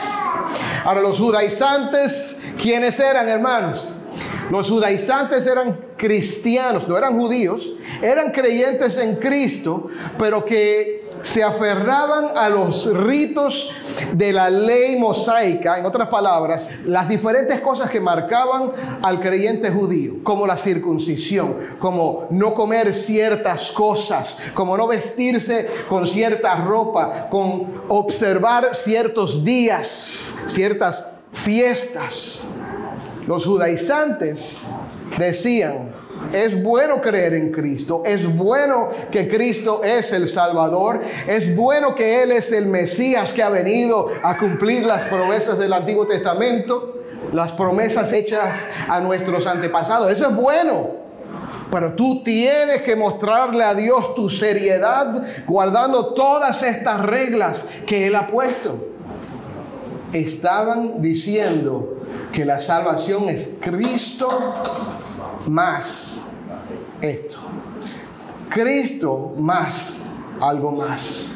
Ahora, 0.85 1.01
los 1.01 1.17
judaizantes, 1.17 2.41
¿quiénes 2.61 2.99
eran, 2.99 3.27
hermanos? 3.27 3.93
Los 4.49 4.69
judaizantes 4.69 5.45
eran 5.47 5.77
cristianos, 5.97 6.87
no 6.87 6.97
eran 6.97 7.19
judíos, 7.19 7.73
eran 8.01 8.31
creyentes 8.31 8.97
en 8.97 9.15
Cristo, 9.15 9.87
pero 10.17 10.45
que 10.45 11.04
se 11.25 11.43
aferraban 11.43 12.37
a 12.37 12.49
los 12.49 12.85
ritos 12.95 13.71
de 14.13 14.31
la 14.31 14.47
ley 14.47 14.95
mosaica, 14.95 15.79
en 15.79 15.85
otras 15.85 16.07
palabras, 16.09 16.69
las 16.85 17.09
diferentes 17.09 17.59
cosas 17.61 17.89
que 17.89 17.99
marcaban 17.99 18.71
al 19.01 19.19
creyente 19.19 19.71
judío, 19.71 20.17
como 20.23 20.45
la 20.45 20.55
circuncisión, 20.55 21.57
como 21.79 22.27
no 22.29 22.53
comer 22.53 22.93
ciertas 22.93 23.71
cosas, 23.71 24.37
como 24.53 24.77
no 24.77 24.85
vestirse 24.85 25.67
con 25.89 26.05
cierta 26.05 26.63
ropa, 26.63 27.27
con 27.31 27.81
observar 27.87 28.75
ciertos 28.75 29.43
días, 29.43 30.35
ciertas 30.45 31.07
fiestas. 31.31 32.43
Los 33.25 33.45
judaizantes 33.45 34.61
decían, 35.17 35.94
es 36.33 36.61
bueno 36.61 37.01
creer 37.01 37.33
en 37.33 37.51
Cristo, 37.51 38.03
es 38.05 38.25
bueno 38.35 38.89
que 39.11 39.27
Cristo 39.27 39.81
es 39.83 40.11
el 40.11 40.27
Salvador, 40.27 41.01
es 41.27 41.55
bueno 41.55 41.95
que 41.95 42.23
Él 42.23 42.31
es 42.31 42.51
el 42.51 42.65
Mesías 42.67 43.33
que 43.33 43.43
ha 43.43 43.49
venido 43.49 44.09
a 44.23 44.37
cumplir 44.37 44.85
las 44.85 45.03
promesas 45.03 45.57
del 45.57 45.73
Antiguo 45.73 46.05
Testamento, 46.05 46.99
las 47.33 47.51
promesas 47.51 48.11
hechas 48.13 48.67
a 48.87 48.99
nuestros 48.99 49.45
antepasados. 49.47 50.11
Eso 50.11 50.27
es 50.27 50.35
bueno. 50.35 51.05
Pero 51.71 51.93
tú 51.93 52.23
tienes 52.23 52.83
que 52.83 52.95
mostrarle 52.95 53.63
a 53.63 53.73
Dios 53.73 54.15
tu 54.15 54.29
seriedad 54.29 55.23
guardando 55.45 56.13
todas 56.13 56.61
estas 56.63 57.01
reglas 57.01 57.67
que 57.85 58.07
Él 58.07 58.15
ha 58.15 58.27
puesto. 58.27 58.87
Estaban 60.13 61.01
diciendo 61.01 61.97
que 62.31 62.45
la 62.45 62.59
salvación 62.59 63.29
es 63.29 63.57
Cristo 63.59 64.53
más 65.47 66.25
esto. 67.01 67.37
Cristo 68.49 69.33
más 69.37 69.97
algo 70.41 70.71
más. 70.71 71.31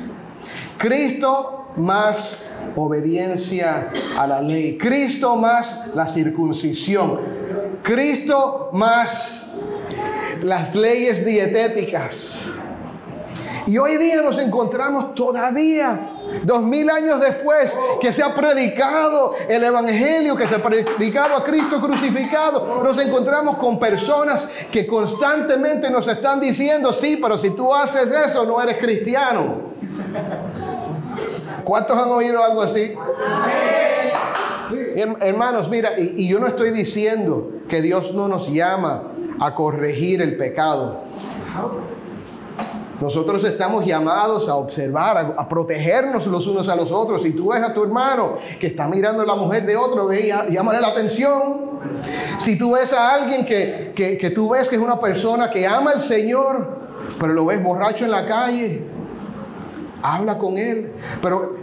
Cristo 0.77 1.67
más 1.75 2.57
obediencia 2.75 3.91
a 4.17 4.27
la 4.27 4.41
ley. 4.41 4.77
Cristo 4.77 5.35
más 5.35 5.91
la 5.95 6.07
circuncisión. 6.07 7.19
Cristo 7.83 8.69
más 8.73 9.55
las 10.41 10.75
leyes 10.75 11.25
dietéticas. 11.25 12.51
Y 13.67 13.77
hoy 13.77 13.97
día 13.97 14.21
nos 14.21 14.39
encontramos 14.39 15.13
todavía, 15.13 16.09
dos 16.43 16.61
mil 16.61 16.89
años 16.89 17.19
después, 17.19 17.77
que 18.01 18.13
se 18.13 18.23
ha 18.23 18.33
predicado 18.33 19.35
el 19.47 19.63
Evangelio, 19.63 20.35
que 20.35 20.47
se 20.47 20.55
ha 20.55 20.63
predicado 20.63 21.35
a 21.35 21.43
Cristo 21.43 21.79
crucificado. 21.79 22.81
Nos 22.83 22.97
encontramos 22.99 23.57
con 23.57 23.79
personas 23.79 24.49
que 24.71 24.87
constantemente 24.87 25.89
nos 25.89 26.07
están 26.07 26.39
diciendo, 26.39 26.93
sí, 26.93 27.17
pero 27.21 27.37
si 27.37 27.51
tú 27.51 27.73
haces 27.73 28.09
eso, 28.11 28.45
no 28.45 28.61
eres 28.61 28.77
cristiano. 28.77 29.69
¿Cuántos 31.63 31.97
han 31.97 32.09
oído 32.09 32.43
algo 32.43 32.61
así? 32.61 32.93
Hermanos, 35.19 35.69
mira, 35.69 35.99
y, 35.99 36.23
y 36.23 36.27
yo 36.27 36.39
no 36.39 36.47
estoy 36.47 36.71
diciendo 36.71 37.51
que 37.67 37.81
Dios 37.81 38.13
no 38.13 38.27
nos 38.27 38.49
llama 38.49 39.03
a 39.39 39.55
corregir 39.55 40.21
el 40.21 40.37
pecado. 40.37 41.01
Nosotros 43.01 43.43
estamos 43.45 43.85
llamados 43.85 44.49
a 44.49 44.55
observar, 44.55 45.35
a, 45.37 45.47
protegernos 45.47 46.27
los 46.27 46.45
unos 46.47 46.67
a 46.67 46.75
los 46.75 46.91
otros. 46.91 47.23
Si 47.23 47.31
tú 47.31 47.51
ves 47.51 47.63
a 47.63 47.73
tu 47.73 47.83
hermano 47.83 48.37
que 48.59 48.67
está 48.67 48.87
mirando 48.87 49.23
a 49.23 49.25
la 49.25 49.35
mujer 49.35 49.65
de 49.65 49.77
otro, 49.77 50.07
ve 50.07 50.27
y 50.27 50.53
llámale 50.53 50.81
la 50.81 50.89
atención. 50.89 51.79
Si 52.37 52.57
tú 52.57 52.73
ves 52.73 52.91
a 52.91 53.13
alguien 53.13 53.45
que, 53.45 53.93
que, 53.95 54.17
que 54.17 54.29
tú 54.31 54.49
ves 54.49 54.67
que 54.67 54.75
es 54.75 54.81
una 54.81 54.99
persona 54.99 55.49
que 55.49 55.65
ama 55.65 55.91
al 55.91 56.01
Señor, 56.01 56.77
pero 57.19 57.33
lo 57.33 57.45
ves 57.45 57.63
borracho 57.63 58.03
en 58.03 58.11
la 58.11 58.27
calle, 58.27 58.83
habla 60.01 60.37
con 60.37 60.57
él. 60.57 60.91
Pero 61.21 61.55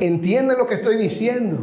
entiende 0.00 0.56
lo 0.56 0.66
que 0.66 0.74
estoy 0.74 0.96
diciendo. 0.96 1.58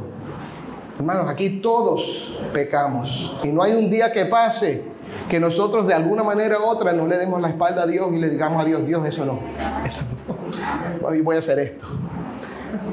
Hermanos, 0.98 1.28
aquí 1.30 1.60
todos 1.62 2.34
pecamos. 2.54 3.36
Y 3.44 3.50
no 3.50 3.62
hay 3.62 3.74
un 3.74 3.90
día 3.90 4.12
que 4.12 4.26
pase 4.26 4.97
que 5.30 5.40
nosotros 5.40 5.88
de 5.88 5.94
alguna 5.94 6.24
manera 6.24 6.60
u 6.60 6.64
otra 6.64 6.94
no 6.94 7.08
le 7.08 7.18
demos 7.18 7.42
la 7.42 7.50
espalda 7.50 7.84
a 7.84 7.86
Dios 7.86 8.08
y 8.14 8.18
le 8.18 8.30
digamos 8.30 8.62
a 8.64 8.66
Dios, 8.66 8.86
Dios, 8.86 9.06
eso 9.06 9.26
no, 9.26 9.40
eso 9.86 10.04
no. 10.28 11.08
Hoy 11.08 11.22
voy 11.22 11.36
a 11.36 11.40
hacer 11.40 11.60
esto. 11.60 11.86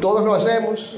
Todos 0.00 0.24
lo 0.24 0.34
hacemos. 0.34 0.96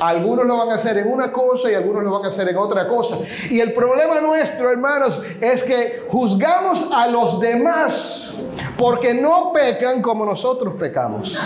Algunos 0.00 0.46
lo 0.46 0.58
van 0.58 0.70
a 0.70 0.74
hacer 0.74 0.98
en 0.98 1.12
una 1.12 1.30
cosa 1.30 1.70
y 1.70 1.74
algunos 1.74 2.02
lo 2.02 2.10
van 2.10 2.24
a 2.24 2.28
hacer 2.28 2.48
en 2.48 2.56
otra 2.56 2.88
cosa. 2.88 3.16
Y 3.48 3.60
el 3.60 3.72
problema 3.72 4.20
nuestro, 4.20 4.70
hermanos, 4.70 5.22
es 5.40 5.62
que 5.62 6.06
juzgamos 6.10 6.90
a 6.92 7.06
los 7.06 7.40
demás 7.40 8.44
porque 8.76 9.14
no 9.14 9.52
pecan 9.52 10.02
como 10.02 10.26
nosotros 10.26 10.74
pecamos. 10.78 11.38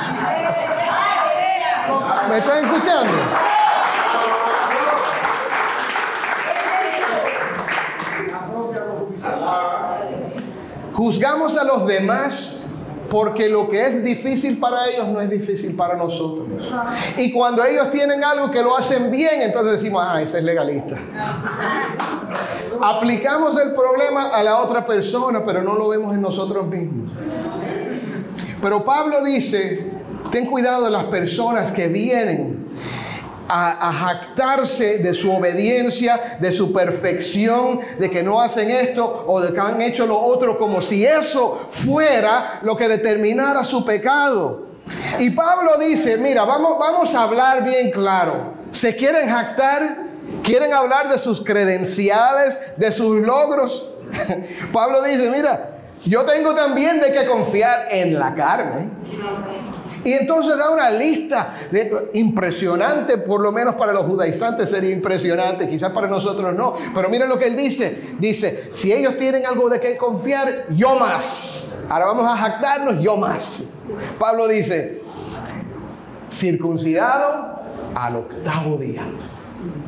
¿Me 2.31 2.39
están 2.39 2.65
escuchando? 2.65 3.48
Juzgamos 11.09 11.57
a 11.57 11.65
los 11.65 11.87
demás 11.87 12.65
porque 13.09 13.49
lo 13.49 13.71
que 13.71 13.81
es 13.81 14.05
difícil 14.05 14.59
para 14.59 14.87
ellos 14.89 15.09
no 15.09 15.23
es 15.23 15.31
difícil 15.31 15.75
para 15.75 15.97
nosotros. 15.97 16.47
Y 17.17 17.33
cuando 17.33 17.65
ellos 17.65 17.91
tienen 17.91 18.23
algo 18.23 18.51
que 18.51 18.63
lo 18.63 18.77
hacen 18.77 19.11
bien, 19.11 19.41
entonces 19.41 19.79
decimos, 19.79 20.05
ah, 20.07 20.21
ese 20.21 20.37
es 20.37 20.45
legalista. 20.45 20.99
Aplicamos 22.83 23.59
el 23.59 23.73
problema 23.73 24.29
a 24.29 24.43
la 24.43 24.59
otra 24.59 24.85
persona, 24.85 25.43
pero 25.47 25.63
no 25.63 25.77
lo 25.77 25.89
vemos 25.89 26.15
en 26.15 26.21
nosotros 26.21 26.67
mismos. 26.67 27.11
Pero 28.61 28.85
Pablo 28.85 29.25
dice, 29.25 29.91
ten 30.31 30.45
cuidado 30.45 30.85
de 30.85 30.91
las 30.91 31.05
personas 31.05 31.73
que 31.73 31.89
vienen 31.89 32.58
a, 33.49 33.93
jactarse 33.93 34.99
de 34.99 35.15
su 35.15 35.33
obediencia, 35.33 36.37
de 36.39 36.53
su 36.53 36.73
perfección, 36.73 37.81
de 37.99 38.11
que 38.11 38.23
no 38.23 38.41
hacen 38.41 38.71
esto 38.71 39.25
o 39.27 39.41
de 39.41 39.53
que 39.53 39.61
han 39.61 39.81
hecho 39.81 40.07
lo 40.07 40.19
otro, 40.19 40.59
como 40.59 40.83
si 40.83 41.05
eso 41.05 41.69
fuera 41.71 42.61
lo 42.63 42.77
que 42.77 42.89
determinara 42.89 43.65
su 43.65 43.85
pecado. 43.85 44.67
Y 45.19 45.31
Pablo 45.31 45.79
dice, 45.79 46.17
mira, 46.17 46.45
vamos, 46.45 46.79
vamos 46.79 47.15
a 47.15 47.23
hablar 47.23 47.65
bien 47.65 47.91
claro. 47.91 48.55
¿Se 48.73 48.95
quieren 48.95 49.29
jactar? 49.29 50.09
¿Quieren 50.43 50.73
hablar 50.73 51.09
de 51.11 51.19
sus 51.19 51.43
credenciales, 51.43 52.59
de 52.77 52.93
sus 52.93 53.21
logros? 53.21 53.89
Pablo 54.73 55.03
dice, 55.03 55.31
mira, 55.31 55.79
yo 56.05 56.25
tengo 56.25 56.55
también 56.55 57.01
de 57.01 57.13
que 57.13 57.27
confiar 57.27 57.89
en 57.91 58.19
la 58.19 58.35
carne. 58.35 58.89
Y 60.05 60.13
entonces 60.13 60.57
da 60.57 60.71
una 60.71 60.91
lista 60.91 61.59
impresionante, 62.13 63.19
por 63.19 63.41
lo 63.41 63.53
menos 63.53 63.75
para 63.75 63.93
los 63.93 64.05
judaizantes 64.07 64.71
sería 64.71 64.91
impresionante, 64.91 65.69
quizás 65.69 65.93
para 65.93 66.07
nosotros 66.07 66.55
no. 66.55 66.75
Pero 66.95 67.09
miren 67.09 67.29
lo 67.29 67.39
que 67.39 67.47
él 67.47 67.57
dice. 67.57 68.15
Dice, 68.19 68.71
si 68.75 68.93
ellos 68.93 69.17
tienen 69.19 69.45
algo 69.47 69.69
de 69.69 69.81
qué 69.81 69.97
confiar, 69.97 70.67
yo 70.77 70.97
más. 70.97 71.85
Ahora 71.89 72.07
vamos 72.07 72.27
a 72.27 72.37
jactarnos, 72.37 73.03
yo 73.03 73.17
más. 73.17 73.65
Pablo 74.19 74.47
dice, 74.47 75.03
circuncidado 76.31 77.63
al 77.95 78.17
octavo 78.17 78.77
día, 78.77 79.03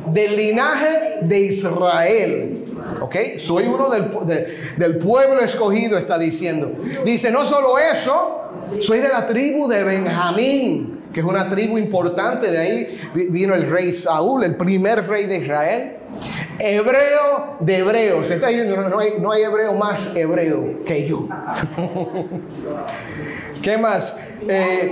del 0.07 0.35
linaje 0.35 1.19
de 1.21 1.39
Israel. 1.39 2.65
¿Ok? 2.99 3.15
Soy 3.45 3.65
uno 3.65 3.89
del, 3.89 4.11
del 4.77 4.97
pueblo 4.97 5.39
escogido, 5.41 5.97
está 5.97 6.17
diciendo. 6.17 6.73
Dice, 7.05 7.31
no 7.31 7.45
solo 7.45 7.77
eso, 7.79 8.40
soy 8.79 8.99
de 8.99 9.09
la 9.09 9.27
tribu 9.27 9.67
de 9.67 9.83
Benjamín, 9.83 11.01
que 11.13 11.19
es 11.19 11.25
una 11.25 11.49
tribu 11.49 11.77
importante. 11.77 12.49
De 12.49 12.57
ahí 12.57 12.99
vino 13.29 13.53
el 13.53 13.69
rey 13.69 13.93
Saúl, 13.93 14.43
el 14.43 14.55
primer 14.55 15.07
rey 15.07 15.25
de 15.25 15.37
Israel. 15.37 15.91
Hebreo 16.59 17.57
de 17.59 17.77
hebreos. 17.77 18.27
Se 18.27 18.35
está 18.35 18.47
diciendo, 18.47 18.89
no, 18.89 18.99
hay, 18.99 19.13
no 19.19 19.31
hay 19.31 19.43
hebreo 19.43 19.73
más 19.73 20.15
hebreo 20.15 20.81
que 20.85 21.07
yo. 21.07 21.27
¿Qué 23.61 23.77
más? 23.77 24.15
Eh, 24.47 24.91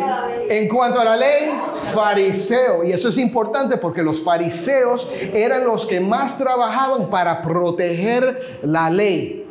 en 0.49 0.67
cuanto 0.67 0.99
a 0.99 1.03
la 1.03 1.17
ley, 1.17 1.51
fariseo. 1.93 2.83
Y 2.83 2.91
eso 2.91 3.09
es 3.09 3.17
importante 3.17 3.77
porque 3.77 4.03
los 4.03 4.23
fariseos 4.23 5.07
eran 5.33 5.65
los 5.65 5.87
que 5.87 5.99
más 5.99 6.37
trabajaban 6.37 7.09
para 7.09 7.41
proteger 7.41 8.59
la 8.61 8.89
ley. 8.89 9.47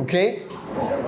¿Ok? 0.00 0.53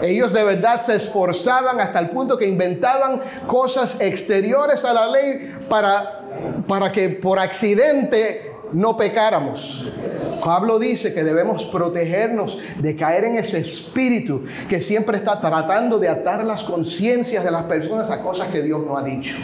Ellos 0.03 0.33
de 0.33 0.45
verdad 0.45 0.81
se 0.81 0.97
esforzaban 0.97 1.81
hasta 1.81 1.99
el 1.99 2.11
punto 2.11 2.37
que 2.37 2.47
inventaban 2.47 3.21
cosas 3.47 4.01
exteriores 4.01 4.85
a 4.85 4.93
la 4.93 5.11
ley 5.11 5.53
para, 5.69 6.21
para 6.67 6.93
que 6.93 7.09
por 7.09 7.39
accidente 7.39 8.53
no 8.73 8.97
pecáramos. 8.97 9.87
Pablo 10.45 10.79
dice 10.79 11.13
que 11.15 11.25
debemos 11.25 11.65
protegernos 11.65 12.59
de 12.79 12.95
caer 12.95 13.25
en 13.25 13.37
ese 13.37 13.59
espíritu 13.59 14.45
que 14.69 14.81
siempre 14.81 15.17
está 15.17 15.41
tratando 15.41 15.99
de 15.99 16.09
atar 16.09 16.45
las 16.45 16.63
conciencias 16.63 17.45
de 17.45 17.51
las 17.51 17.65
personas 17.65 18.11
a 18.11 18.23
cosas 18.23 18.49
que 18.49 18.63
Dios 18.63 18.85
no 18.87 18.97
ha 18.97 19.03
dicho. 19.03 19.35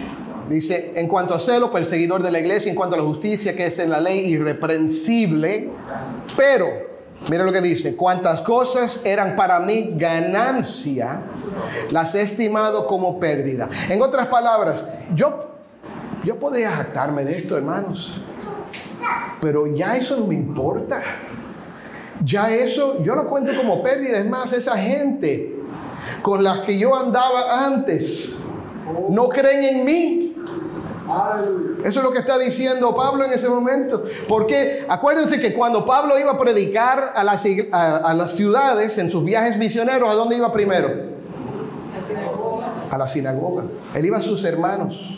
Dice, 0.48 0.92
en 0.96 1.08
cuanto 1.08 1.35
a 1.35 1.40
celo, 1.40 1.72
perseguidor 1.72 2.22
de 2.22 2.30
la 2.30 2.38
iglesia, 2.38 2.70
en 2.70 2.76
cuanto 2.76 2.94
a 2.94 2.98
la 2.98 3.04
justicia 3.04 3.56
que 3.56 3.66
es 3.66 3.78
en 3.78 3.90
la 3.90 4.00
ley 4.00 4.20
irreprensible, 4.26 5.70
pero 6.37 6.91
Mira 7.28 7.44
lo 7.44 7.52
que 7.52 7.61
dice, 7.61 7.96
cuantas 7.96 8.40
cosas 8.42 9.00
eran 9.04 9.37
para 9.37 9.61
mí 9.61 9.94
ganancia, 9.96 11.20
las 11.90 12.14
he 12.14 12.22
estimado 12.22 12.87
como 12.87 13.20
pérdida. 13.20 13.68
En 13.88 14.02
otras 14.02 14.26
palabras, 14.26 14.85
yo, 15.14 15.50
yo 16.24 16.38
podría 16.38 16.72
jactarme 16.72 17.24
de 17.24 17.38
esto, 17.38 17.56
hermanos, 17.56 18.20
pero 19.40 19.66
ya 19.66 19.96
eso 19.96 20.16
no 20.18 20.26
me 20.26 20.35
importa. 20.35 21.00
Ya 22.24 22.50
eso, 22.50 23.02
yo 23.02 23.16
lo 23.16 23.26
cuento 23.26 23.52
como 23.56 23.82
pérdida. 23.82 24.18
Es 24.18 24.28
más, 24.28 24.52
esa 24.52 24.76
gente 24.76 25.56
con 26.22 26.42
la 26.42 26.62
que 26.64 26.78
yo 26.78 26.94
andaba 26.96 27.64
antes, 27.64 28.38
no 29.08 29.28
creen 29.28 29.64
en 29.64 29.85
mí. 29.85 30.21
Eso 31.85 31.98
es 31.98 32.05
lo 32.05 32.12
que 32.12 32.20
está 32.20 32.38
diciendo 32.38 32.94
Pablo 32.94 33.25
en 33.25 33.33
ese 33.33 33.48
momento. 33.48 34.05
Porque 34.29 34.85
acuérdense 34.88 35.40
que 35.40 35.53
cuando 35.53 35.85
Pablo 35.85 36.18
iba 36.18 36.33
a 36.33 36.38
predicar 36.38 37.12
a 37.14 37.25
las, 37.25 37.44
a 37.72 38.14
las 38.14 38.33
ciudades 38.33 38.98
en 38.98 39.11
sus 39.11 39.25
viajes 39.25 39.57
misioneros, 39.57 40.09
¿a 40.09 40.14
dónde 40.14 40.37
iba 40.37 40.53
primero? 40.53 40.88
A 42.90 42.98
la 42.98 43.09
sinagoga. 43.09 43.64
Él 43.94 44.07
iba 44.07 44.18
a 44.18 44.22
sus 44.22 44.44
hermanos 44.44 45.12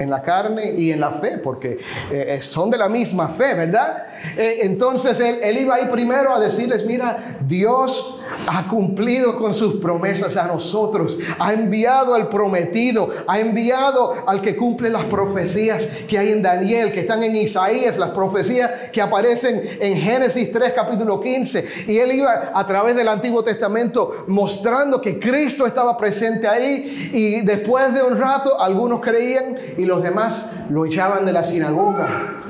en 0.00 0.10
la 0.10 0.22
carne 0.22 0.72
y 0.72 0.90
en 0.90 1.00
la 1.00 1.10
fe, 1.12 1.38
porque 1.38 1.78
eh, 2.10 2.26
eh, 2.28 2.40
son 2.40 2.70
de 2.70 2.78
la 2.78 2.88
misma 2.88 3.28
fe, 3.28 3.54
¿verdad? 3.54 4.04
Eh, 4.36 4.58
entonces 4.62 5.18
él, 5.20 5.38
él 5.42 5.58
iba 5.58 5.74
ahí 5.74 5.86
primero 5.90 6.34
a 6.34 6.40
decirles, 6.40 6.84
mira, 6.86 7.38
Dios 7.46 8.20
ha 8.46 8.68
cumplido 8.68 9.36
con 9.38 9.54
sus 9.54 9.76
promesas 9.76 10.36
a 10.36 10.46
nosotros, 10.46 11.18
ha 11.38 11.52
enviado 11.52 12.14
al 12.14 12.28
prometido, 12.28 13.10
ha 13.26 13.40
enviado 13.40 14.14
al 14.26 14.40
que 14.40 14.56
cumple 14.56 14.90
las 14.90 15.04
profecías 15.04 15.84
que 16.08 16.18
hay 16.18 16.32
en 16.32 16.42
Daniel, 16.42 16.92
que 16.92 17.00
están 17.00 17.22
en 17.22 17.36
Isaías, 17.36 17.98
las 17.98 18.10
profecías 18.10 18.70
que 18.92 19.02
aparecen 19.02 19.60
en 19.80 19.98
Génesis 19.98 20.50
3, 20.52 20.72
capítulo 20.74 21.20
15. 21.20 21.66
Y 21.88 21.98
él 21.98 22.12
iba 22.12 22.52
a 22.54 22.66
través 22.66 22.96
del 22.96 23.08
Antiguo 23.08 23.42
Testamento 23.42 24.24
mostrando 24.26 25.00
que 25.00 25.18
Cristo 25.18 25.66
estaba 25.66 25.96
presente 25.96 26.46
ahí 26.46 27.10
y 27.12 27.40
después 27.42 27.92
de 27.94 28.02
un 28.02 28.18
rato 28.18 28.60
algunos 28.60 29.00
creían 29.00 29.56
y 29.76 29.84
los 29.84 30.02
demás 30.02 30.52
lo 30.70 30.86
echaban 30.86 31.24
de 31.24 31.32
la 31.32 31.44
sinagoga. 31.44 32.40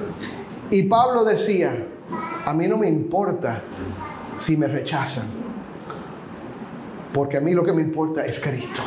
Y 0.70 0.85
Pablo 0.85 1.24
decía, 1.24 1.87
a 2.46 2.54
mí 2.54 2.68
no 2.68 2.76
me 2.76 2.88
importa 2.88 3.62
si 4.37 4.56
me 4.56 4.66
rechazan, 4.66 5.26
porque 7.12 7.37
a 7.37 7.40
mí 7.40 7.52
lo 7.52 7.64
que 7.64 7.72
me 7.72 7.83
importa 7.83 8.24
es 8.24 8.38
Cristo. 8.40 8.83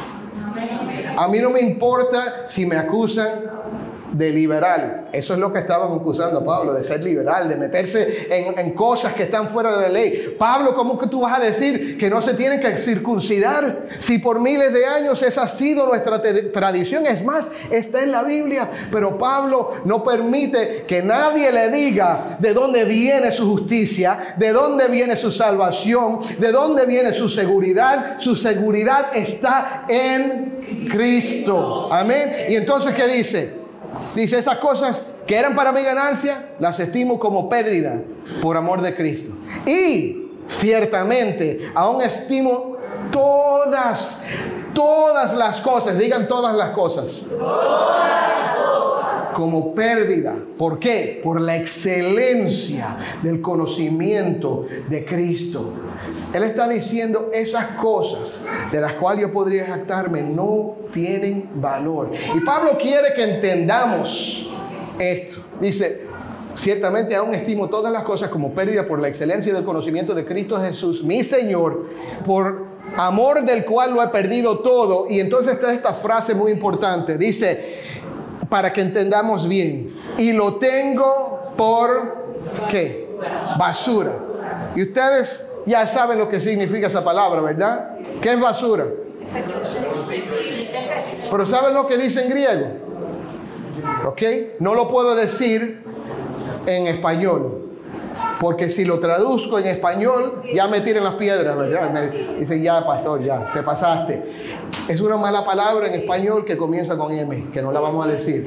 A 1.18 1.28
mí 1.28 1.40
no 1.40 1.50
me 1.50 1.62
importa 1.62 2.48
si 2.48 2.66
me 2.66 2.78
acusan 2.78 3.28
de 4.14 4.30
liberal. 4.32 5.10
Eso 5.12 5.34
es 5.34 5.40
lo 5.40 5.52
que 5.52 5.60
estaban 5.60 5.92
acusando 5.92 6.40
a 6.40 6.46
Pablo, 6.46 6.74
de 6.74 6.84
ser 6.84 7.04
liberal, 7.04 7.50
de 7.50 7.56
meterse 7.56 8.28
en, 8.30 8.58
en 8.58 8.74
cosas 8.74 9.14
que 9.14 9.24
están 9.24 9.50
fuera 9.50 9.76
de 9.76 9.82
la 9.82 9.90
ley. 9.90 10.36
Pablo, 10.38 10.76
¿cómo 10.76 10.98
que 10.98 11.08
tú 11.08 11.22
vas 11.22 11.38
a 11.38 11.42
decir 11.42 11.98
que 11.98 12.10
no 12.10 12.22
se 12.22 12.36
tienen 12.36 12.62
que 12.62 12.78
circuncidar? 12.78 13.88
Si 14.00 14.20
por 14.20 14.40
miles 14.40 14.72
de 14.72 14.86
años 14.86 15.22
esa 15.24 15.44
ha 15.44 15.48
sido 15.48 15.88
nuestra 15.88 16.22
tradición, 16.52 17.06
es 17.06 17.24
más, 17.24 17.52
está 17.72 18.02
en 18.04 18.12
la 18.12 18.24
Biblia. 18.24 18.70
Pero 18.92 19.18
Pablo 19.18 19.82
no 19.86 20.04
permite 20.04 20.86
que 20.88 21.02
nadie 21.02 21.52
le 21.52 21.70
diga 21.70 22.38
de 22.40 22.54
dónde 22.54 22.84
viene 22.86 23.32
su 23.32 23.50
justicia, 23.50 24.36
de 24.38 24.52
dónde 24.52 24.88
viene 24.88 25.18
su 25.18 25.32
salvación, 25.32 26.20
de 26.38 26.52
dónde 26.52 26.86
viene 26.86 27.14
su 27.14 27.30
seguridad. 27.30 28.20
Su 28.20 28.36
seguridad 28.36 29.16
está 29.16 29.86
en 29.88 30.88
Cristo. 30.92 31.92
Amén. 31.92 32.34
Y 32.50 32.56
entonces, 32.56 32.94
¿qué 32.94 33.08
dice? 33.08 33.63
Dice, 34.16 34.38
estas 34.38 34.58
cosas 34.58 35.02
que 35.26 35.36
eran 35.36 35.56
para 35.56 35.72
mi 35.72 35.82
ganancia, 35.84 36.50
las 36.60 36.80
estimo 36.80 37.20
como 37.20 37.50
pérdida 37.50 38.02
por 38.42 38.58
amor 38.58 38.82
de 38.82 38.96
Cristo. 38.96 39.34
Y 39.66 40.28
ciertamente, 40.48 41.72
aún 41.74 42.02
estimo 42.02 42.78
todas, 43.12 44.24
todas 44.74 45.34
las 45.34 45.62
cosas, 45.62 45.98
digan 45.98 46.28
todas 46.28 46.56
las 46.56 46.72
cosas. 46.72 47.26
Como 49.34 49.74
pérdida. 49.74 50.36
¿Por 50.58 50.80
qué? 50.80 51.20
Por 51.24 51.42
la 51.42 51.58
excelencia 51.58 52.98
del 53.22 53.42
conocimiento 53.42 54.66
de 54.90 55.06
Cristo. 55.06 55.74
Él 56.34 56.44
está 56.44 56.68
diciendo 56.68 57.30
esas 57.34 57.66
cosas 57.78 58.42
de 58.72 58.82
las 58.82 58.94
cuales 58.94 59.24
yo 59.24 59.34
podría 59.34 59.66
jactarme 59.66 60.24
no 60.24 60.76
tienen 60.92 61.50
valor. 61.56 62.12
Y 62.36 62.40
Pablo 62.42 62.78
quiere 62.80 63.14
que 63.14 63.24
entendamos 63.36 64.50
esto. 65.00 65.42
Dice, 65.60 66.02
ciertamente 66.56 67.16
aún 67.16 67.34
estimo 67.34 67.70
todas 67.70 67.92
las 67.92 68.04
cosas 68.04 68.30
como 68.30 68.52
pérdida 68.54 68.86
por 68.86 69.00
la 69.00 69.08
excelencia 69.08 69.54
del 69.54 69.64
conocimiento 69.64 70.14
de 70.14 70.26
Cristo 70.26 70.60
Jesús, 70.60 71.04
mi 71.04 71.24
Señor, 71.24 71.88
por 72.26 72.66
amor 72.98 73.44
del 73.44 73.66
cual 73.66 73.94
lo 73.94 74.04
he 74.04 74.08
perdido 74.08 74.60
todo. 74.60 75.08
Y 75.10 75.20
entonces 75.20 75.54
está 75.54 75.74
esta 75.74 75.94
frase 75.94 76.34
muy 76.34 76.52
importante. 76.52 77.18
Dice, 77.18 77.83
para 78.54 78.72
que 78.72 78.82
entendamos 78.82 79.48
bien, 79.48 79.96
y 80.16 80.32
lo 80.32 80.58
tengo 80.58 81.42
por 81.58 82.18
qué? 82.70 83.10
Basura. 83.58 84.12
Y 84.76 84.84
ustedes 84.84 85.50
ya 85.66 85.88
saben 85.88 86.20
lo 86.20 86.30
que 86.30 86.40
significa 86.40 86.86
esa 86.86 87.04
palabra, 87.04 87.42
¿verdad? 87.42 87.98
¿Qué 88.22 88.34
es 88.34 88.40
basura? 88.40 88.86
Pero 91.32 91.48
¿saben 91.48 91.74
lo 91.74 91.88
que 91.88 91.98
dice 91.98 92.26
en 92.26 92.30
griego? 92.30 92.68
¿Ok? 94.06 94.22
No 94.60 94.76
lo 94.76 94.88
puedo 94.88 95.16
decir 95.16 95.82
en 96.68 96.86
español. 96.86 97.63
Porque 98.40 98.70
si 98.70 98.86
lo 98.86 99.00
traduzco 99.00 99.60
en 99.60 99.68
español, 99.68 100.34
ya 100.54 100.68
me 100.68 100.82
tiran 100.82 101.04
las 101.04 101.16
piedras, 101.16 101.58
¿verdad? 101.58 102.12
Dicen, 102.40 102.62
ya, 102.62 102.86
pastor, 102.86 103.24
ya, 103.24 103.52
te 103.54 103.64
pasaste. 103.64 104.24
Es 104.88 105.00
una 105.00 105.18
mala 105.18 105.46
palabra 105.46 105.88
en 105.88 105.94
español 105.94 106.44
que 106.44 106.58
comienza 106.58 106.98
con 106.98 107.14
M, 107.14 107.50
que 107.52 107.62
no 107.62 107.72
la 107.72 107.80
vamos 107.80 108.06
a 108.06 108.10
decir. 108.10 108.46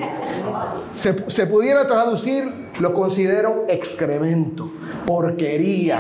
Se, 0.95 1.31
se 1.31 1.47
pudiera 1.47 1.87
traducir, 1.87 2.71
lo 2.79 2.93
considero 2.93 3.65
excremento, 3.69 4.71
porquería, 5.07 5.99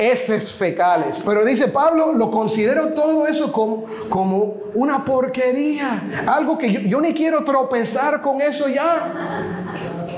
heces 0.00 0.52
fecales. 0.52 1.22
Pero 1.24 1.44
dice 1.44 1.68
Pablo, 1.68 2.12
lo 2.12 2.30
considero 2.30 2.94
todo 2.94 3.26
eso 3.26 3.52
como, 3.52 3.84
como 4.08 4.54
una 4.74 5.04
porquería. 5.04 6.02
Algo 6.26 6.56
que 6.56 6.72
yo, 6.72 6.80
yo 6.80 7.00
ni 7.00 7.12
quiero 7.12 7.44
tropezar 7.44 8.22
con 8.22 8.40
eso 8.40 8.68
ya. 8.68 9.59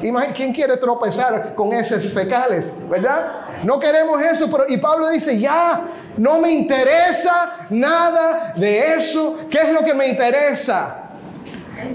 Imagínate, 0.03 0.37
¿quién 0.37 0.53
quiere 0.53 0.77
tropezar 0.77 1.55
con 1.55 1.73
heces 1.73 2.13
fecales? 2.13 2.73
¿Verdad? 2.89 3.63
No 3.65 3.79
queremos 3.79 4.21
eso, 4.21 4.51
pero 4.51 4.65
y 4.69 4.77
Pablo 4.79 5.09
dice, 5.09 5.39
ya, 5.39 5.83
no 6.17 6.41
me 6.41 6.53
interesa 6.53 7.67
nada 7.71 8.53
de 8.57 8.95
eso. 8.95 9.39
¿Qué 9.49 9.59
es 9.59 9.69
lo 9.71 9.85
que 9.85 9.95
me 9.95 10.09
interesa? 10.09 11.11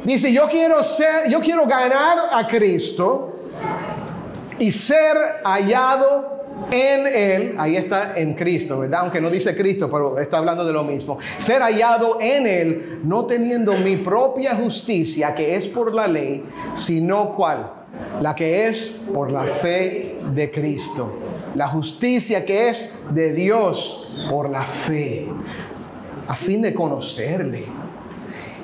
Dice, 0.03 0.31
yo 0.31 0.47
quiero 0.49 0.83
ser, 0.83 1.29
yo 1.29 1.39
quiero 1.39 1.65
ganar 1.65 2.17
a 2.31 2.47
Cristo 2.47 3.33
y 4.59 4.71
ser 4.71 5.41
hallado 5.43 6.37
en 6.71 7.07
Él, 7.07 7.55
ahí 7.57 7.77
está 7.77 8.17
en 8.17 8.33
Cristo, 8.33 8.79
¿verdad? 8.79 9.01
Aunque 9.01 9.21
no 9.21 9.29
dice 9.29 9.55
Cristo, 9.55 9.89
pero 9.91 10.17
está 10.17 10.39
hablando 10.39 10.65
de 10.65 10.73
lo 10.73 10.83
mismo. 10.83 11.17
Ser 11.37 11.61
hallado 11.61 12.17
en 12.19 12.47
Él, 12.47 13.01
no 13.03 13.25
teniendo 13.25 13.73
mi 13.73 13.97
propia 13.97 14.55
justicia, 14.55 15.35
que 15.35 15.55
es 15.55 15.67
por 15.67 15.93
la 15.93 16.07
ley, 16.07 16.43
sino 16.75 17.31
cuál? 17.31 17.76
La 18.21 18.35
que 18.35 18.67
es 18.67 18.91
por 19.13 19.31
la 19.31 19.43
fe 19.43 20.17
de 20.33 20.51
Cristo. 20.51 21.17
La 21.55 21.67
justicia 21.67 22.45
que 22.45 22.69
es 22.69 23.05
de 23.11 23.33
Dios 23.33 24.07
por 24.29 24.49
la 24.49 24.63
fe, 24.63 25.27
a 26.27 26.35
fin 26.35 26.61
de 26.61 26.73
conocerle 26.73 27.65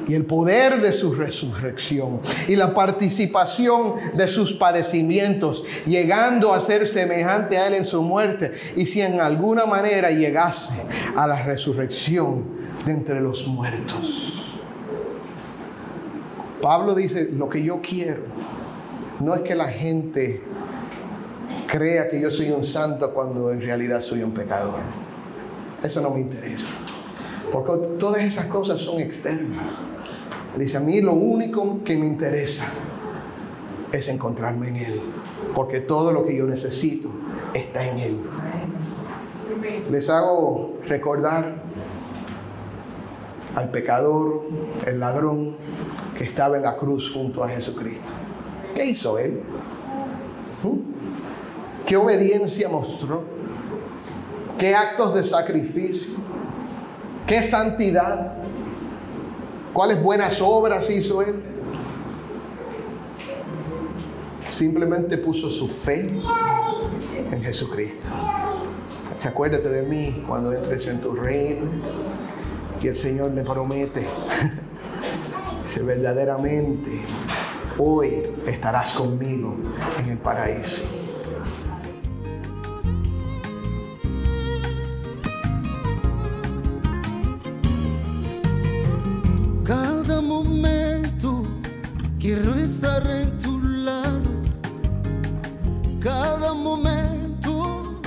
y 0.07 0.13
el 0.15 0.25
poder 0.25 0.81
de 0.81 0.91
su 0.91 1.13
resurrección 1.13 2.19
y 2.47 2.55
la 2.55 2.73
participación 2.73 3.95
de 4.13 4.27
sus 4.27 4.53
padecimientos, 4.53 5.63
llegando 5.85 6.53
a 6.53 6.59
ser 6.59 6.85
semejante 6.87 7.57
a 7.57 7.67
Él 7.67 7.75
en 7.75 7.85
su 7.85 8.01
muerte, 8.01 8.51
y 8.75 8.85
si 8.85 9.01
en 9.01 9.19
alguna 9.19 9.65
manera 9.65 10.11
llegase 10.11 10.73
a 11.15 11.27
la 11.27 11.43
resurrección 11.43 12.43
de 12.85 12.91
entre 12.91 13.21
los 13.21 13.47
muertos. 13.47 14.33
Pablo 16.61 16.95
dice, 16.95 17.29
lo 17.31 17.49
que 17.49 17.61
yo 17.61 17.81
quiero 17.81 18.23
no 19.19 19.35
es 19.35 19.41
que 19.41 19.55
la 19.55 19.67
gente 19.67 20.41
crea 21.67 22.09
que 22.09 22.19
yo 22.19 22.31
soy 22.31 22.51
un 22.51 22.65
santo 22.65 23.13
cuando 23.13 23.51
en 23.51 23.61
realidad 23.61 24.01
soy 24.01 24.23
un 24.23 24.31
pecador. 24.31 24.79
Eso 25.83 26.01
no 26.01 26.11
me 26.11 26.21
interesa. 26.21 26.69
Porque 27.51 27.87
todas 27.99 28.23
esas 28.23 28.45
cosas 28.45 28.79
son 28.79 28.99
externas. 28.99 29.65
Dice, 30.57 30.77
a 30.77 30.79
mí 30.79 31.01
lo 31.01 31.13
único 31.13 31.83
que 31.83 31.97
me 31.97 32.05
interesa 32.05 32.65
es 33.91 34.07
encontrarme 34.07 34.69
en 34.69 34.75
Él. 34.77 35.01
Porque 35.53 35.79
todo 35.79 36.11
lo 36.11 36.25
que 36.25 36.35
yo 36.35 36.45
necesito 36.45 37.09
está 37.53 37.87
en 37.87 37.99
Él. 37.99 38.19
Les 39.89 40.09
hago 40.09 40.77
recordar 40.87 41.55
al 43.55 43.69
pecador, 43.69 44.43
el 44.85 44.99
ladrón 44.99 45.55
que 46.17 46.23
estaba 46.23 46.57
en 46.57 46.63
la 46.63 46.77
cruz 46.77 47.11
junto 47.11 47.43
a 47.43 47.49
Jesucristo. 47.49 48.11
¿Qué 48.75 48.85
hizo 48.85 49.17
Él? 49.17 49.41
¿Mm? 50.63 50.93
¿Qué 51.85 51.97
obediencia 51.97 52.69
mostró? 52.69 53.23
¿Qué 54.57 54.75
actos 54.75 55.13
de 55.13 55.23
sacrificio? 55.23 56.15
¿Qué 57.27 57.43
santidad? 57.43 58.37
¿Cuáles 59.73 60.01
buenas 60.01 60.39
obras 60.41 60.89
hizo 60.89 61.21
él? 61.21 61.41
Simplemente 64.51 65.17
puso 65.17 65.49
su 65.49 65.67
fe 65.67 66.09
en 67.31 67.43
Jesucristo. 67.43 68.07
Acuérdate 69.25 69.69
de 69.69 69.83
mí 69.83 70.23
cuando 70.27 70.53
entres 70.53 70.87
en 70.87 71.01
tu 71.01 71.15
reino. 71.15 71.65
Y 72.81 72.87
el 72.87 72.95
Señor 72.95 73.31
le 73.31 73.43
promete, 73.43 74.05
verdaderamente, 75.83 77.01
hoy 77.77 78.21
estarás 78.45 78.93
conmigo 78.93 79.55
en 79.99 80.09
el 80.11 80.17
paraíso. 80.17 80.81
Cada 89.65 90.21
momento 90.21 91.43
quiero 92.19 92.53
estar 92.55 93.05
en 93.07 93.37
tu 93.39 93.59
lado. 93.59 94.29
Cada 96.01 96.53
momento 96.53 98.01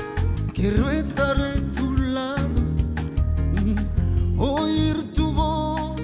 quiero 0.55 0.91
estar 0.91 1.37
en 1.39 1.73
tu 1.73 1.93
lado. 1.93 2.61
Mm, 3.63 4.39
Oír 4.39 5.13
tu 5.15 5.33
voz 5.33 6.01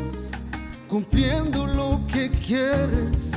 cumpliendo 0.88 1.66
lo 1.66 2.00
que 2.06 2.30
quieres. 2.30 3.31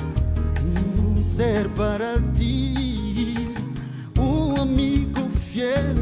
Ser 1.36 1.68
para 1.74 2.16
ti 2.32 3.52
un 4.18 4.58
amigo 4.58 5.20
fiel 5.52 5.98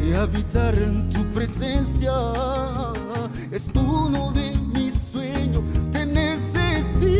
y 0.00 0.12
habitar 0.12 0.76
en 0.76 1.10
tu 1.10 1.24
presencia 1.32 2.12
es 3.50 3.68
uno 3.74 4.30
de 4.30 4.52
mis 4.72 4.94
sueños. 4.94 5.64
Te 5.90 6.06
necesito, 6.06 7.10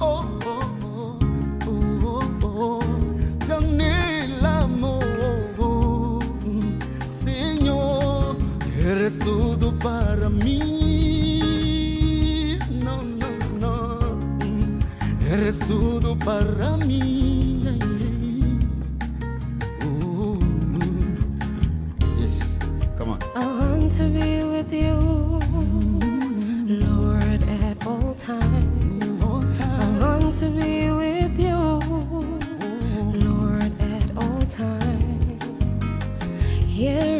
oh, 0.00 0.38
oh, 0.40 1.18
oh, 5.58 6.20
Señor. 7.06 8.38
Eres 8.82 9.18
todo 9.18 9.78
para 9.78 10.29
mí. 10.29 10.29
Eres 15.50 15.66
todo 15.66 16.16
para 16.16 16.76
mí. 16.76 17.60
Oh, 19.82 20.38
yes. 22.20 22.56
Come 22.96 23.10
on. 23.10 23.18
I 23.34 23.44
want 23.58 23.90
to 23.96 24.04
be 24.10 24.44
with 24.44 24.72
you, 24.72 25.40
Lord, 26.68 27.42
at 27.48 27.84
all 27.84 28.14
times. 28.14 29.20
All 29.20 29.42
I 29.60 30.18
want 30.20 30.36
to 30.36 30.50
be 30.50 30.88
with 30.88 31.36
you, 31.36 31.80
Lord, 33.18 33.72
at 33.80 34.16
all 34.22 34.46
times. 34.46 35.42
Hearing 36.68 37.19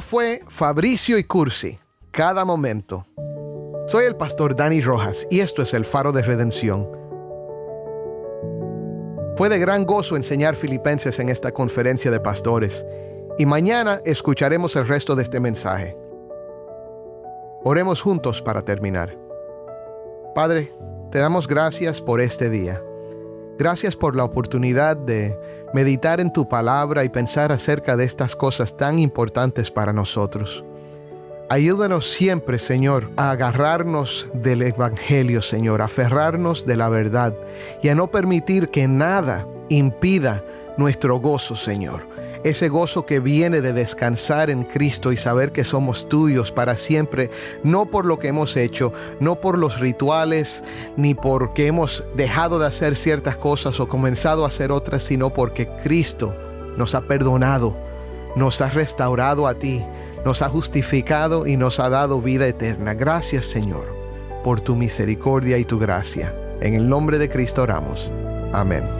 Fue 0.00 0.42
Fabricio 0.48 1.18
y 1.18 1.24
Cursi, 1.24 1.78
cada 2.10 2.44
momento. 2.44 3.06
Soy 3.86 4.06
el 4.06 4.16
pastor 4.16 4.56
Dani 4.56 4.80
Rojas 4.80 5.26
y 5.30 5.40
esto 5.40 5.62
es 5.62 5.74
el 5.74 5.84
faro 5.84 6.10
de 6.12 6.22
redención. 6.22 6.88
Fue 9.36 9.48
de 9.48 9.58
gran 9.58 9.84
gozo 9.84 10.16
enseñar 10.16 10.56
filipenses 10.56 11.18
en 11.18 11.28
esta 11.28 11.52
conferencia 11.52 12.10
de 12.10 12.18
pastores 12.18 12.84
y 13.38 13.46
mañana 13.46 14.00
escucharemos 14.04 14.74
el 14.76 14.88
resto 14.88 15.14
de 15.14 15.22
este 15.22 15.38
mensaje. 15.38 15.96
Oremos 17.62 18.00
juntos 18.00 18.42
para 18.42 18.62
terminar. 18.62 19.16
Padre, 20.34 20.72
te 21.10 21.18
damos 21.18 21.46
gracias 21.46 22.00
por 22.00 22.20
este 22.20 22.48
día. 22.48 22.82
Gracias 23.60 23.94
por 23.94 24.16
la 24.16 24.24
oportunidad 24.24 24.96
de 24.96 25.38
meditar 25.74 26.18
en 26.18 26.32
tu 26.32 26.48
palabra 26.48 27.04
y 27.04 27.10
pensar 27.10 27.52
acerca 27.52 27.94
de 27.94 28.06
estas 28.06 28.34
cosas 28.34 28.74
tan 28.74 28.98
importantes 28.98 29.70
para 29.70 29.92
nosotros. 29.92 30.64
Ayúdanos 31.50 32.10
siempre, 32.10 32.58
Señor, 32.58 33.10
a 33.18 33.32
agarrarnos 33.32 34.30
del 34.32 34.62
Evangelio, 34.62 35.42
Señor, 35.42 35.82
a 35.82 35.84
aferrarnos 35.84 36.64
de 36.64 36.78
la 36.78 36.88
verdad 36.88 37.36
y 37.82 37.90
a 37.90 37.94
no 37.94 38.10
permitir 38.10 38.70
que 38.70 38.88
nada 38.88 39.46
impida 39.68 40.42
nuestro 40.78 41.18
gozo, 41.18 41.54
Señor. 41.54 42.08
Ese 42.42 42.68
gozo 42.68 43.04
que 43.04 43.20
viene 43.20 43.60
de 43.60 43.72
descansar 43.72 44.48
en 44.48 44.64
Cristo 44.64 45.12
y 45.12 45.16
saber 45.16 45.52
que 45.52 45.64
somos 45.64 46.08
tuyos 46.08 46.52
para 46.52 46.76
siempre, 46.76 47.30
no 47.62 47.86
por 47.86 48.06
lo 48.06 48.18
que 48.18 48.28
hemos 48.28 48.56
hecho, 48.56 48.92
no 49.20 49.40
por 49.40 49.58
los 49.58 49.78
rituales, 49.78 50.64
ni 50.96 51.14
porque 51.14 51.66
hemos 51.66 52.04
dejado 52.14 52.58
de 52.58 52.66
hacer 52.66 52.96
ciertas 52.96 53.36
cosas 53.36 53.78
o 53.78 53.88
comenzado 53.88 54.44
a 54.44 54.48
hacer 54.48 54.72
otras, 54.72 55.02
sino 55.04 55.30
porque 55.30 55.68
Cristo 55.82 56.34
nos 56.76 56.94
ha 56.94 57.02
perdonado, 57.02 57.76
nos 58.36 58.60
ha 58.62 58.70
restaurado 58.70 59.46
a 59.46 59.54
ti, 59.54 59.84
nos 60.24 60.40
ha 60.40 60.48
justificado 60.48 61.46
y 61.46 61.56
nos 61.56 61.78
ha 61.78 61.90
dado 61.90 62.22
vida 62.22 62.46
eterna. 62.46 62.94
Gracias 62.94 63.46
Señor 63.46 64.00
por 64.42 64.60
tu 64.60 64.76
misericordia 64.76 65.58
y 65.58 65.64
tu 65.64 65.78
gracia. 65.78 66.34
En 66.60 66.74
el 66.74 66.88
nombre 66.88 67.18
de 67.18 67.28
Cristo 67.28 67.62
oramos. 67.62 68.10
Amén. 68.52 68.99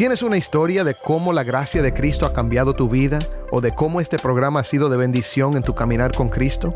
¿Tienes 0.00 0.22
una 0.22 0.38
historia 0.38 0.82
de 0.82 0.94
cómo 0.94 1.34
la 1.34 1.44
gracia 1.44 1.82
de 1.82 1.92
Cristo 1.92 2.24
ha 2.24 2.32
cambiado 2.32 2.74
tu 2.74 2.88
vida 2.88 3.18
o 3.50 3.60
de 3.60 3.74
cómo 3.74 4.00
este 4.00 4.18
programa 4.18 4.60
ha 4.60 4.64
sido 4.64 4.88
de 4.88 4.96
bendición 4.96 5.58
en 5.58 5.62
tu 5.62 5.74
caminar 5.74 6.16
con 6.16 6.30
Cristo? 6.30 6.72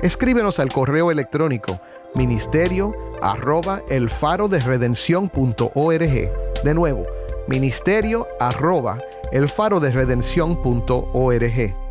Escríbenos 0.00 0.60
al 0.60 0.68
correo 0.68 1.10
electrónico 1.10 1.80
ministerio 2.14 2.94
arroba 3.20 3.82
el 3.90 4.08
faro 4.08 4.46
de 4.46 4.60
redención.org. 4.60 6.30
De 6.62 6.72
nuevo, 6.72 7.04
ministerio 7.48 8.28
arroba 8.38 9.00
el 9.32 9.48
faro 9.48 9.80
de. 9.80 11.81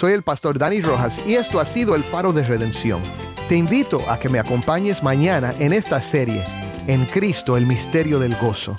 Soy 0.00 0.14
el 0.14 0.22
pastor 0.22 0.58
Dani 0.58 0.80
Rojas 0.80 1.26
y 1.26 1.34
esto 1.34 1.60
ha 1.60 1.66
sido 1.66 1.94
el 1.94 2.02
faro 2.02 2.32
de 2.32 2.42
redención. 2.42 3.02
Te 3.50 3.56
invito 3.56 4.00
a 4.08 4.18
que 4.18 4.30
me 4.30 4.38
acompañes 4.38 5.02
mañana 5.02 5.52
en 5.58 5.74
esta 5.74 6.00
serie, 6.00 6.42
En 6.86 7.04
Cristo 7.04 7.58
el 7.58 7.66
misterio 7.66 8.18
del 8.18 8.34
gozo. 8.34 8.74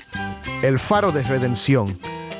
El 0.64 0.80
faro 0.80 1.12
de 1.12 1.22
redención, 1.22 1.86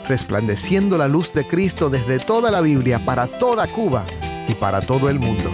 resplandeciendo 0.10 0.98
la 0.98 1.08
luz 1.08 1.32
de 1.32 1.46
Cristo 1.46 1.92
desde 1.92 2.18
toda 2.18 2.50
la 2.50 2.62
Biblia 2.62 3.06
para 3.06 3.28
toda 3.28 3.68
Cuba 3.68 4.04
y 4.48 4.56
para 4.56 4.82
todo 4.82 5.10
el 5.10 5.20
mundo. 5.20 5.52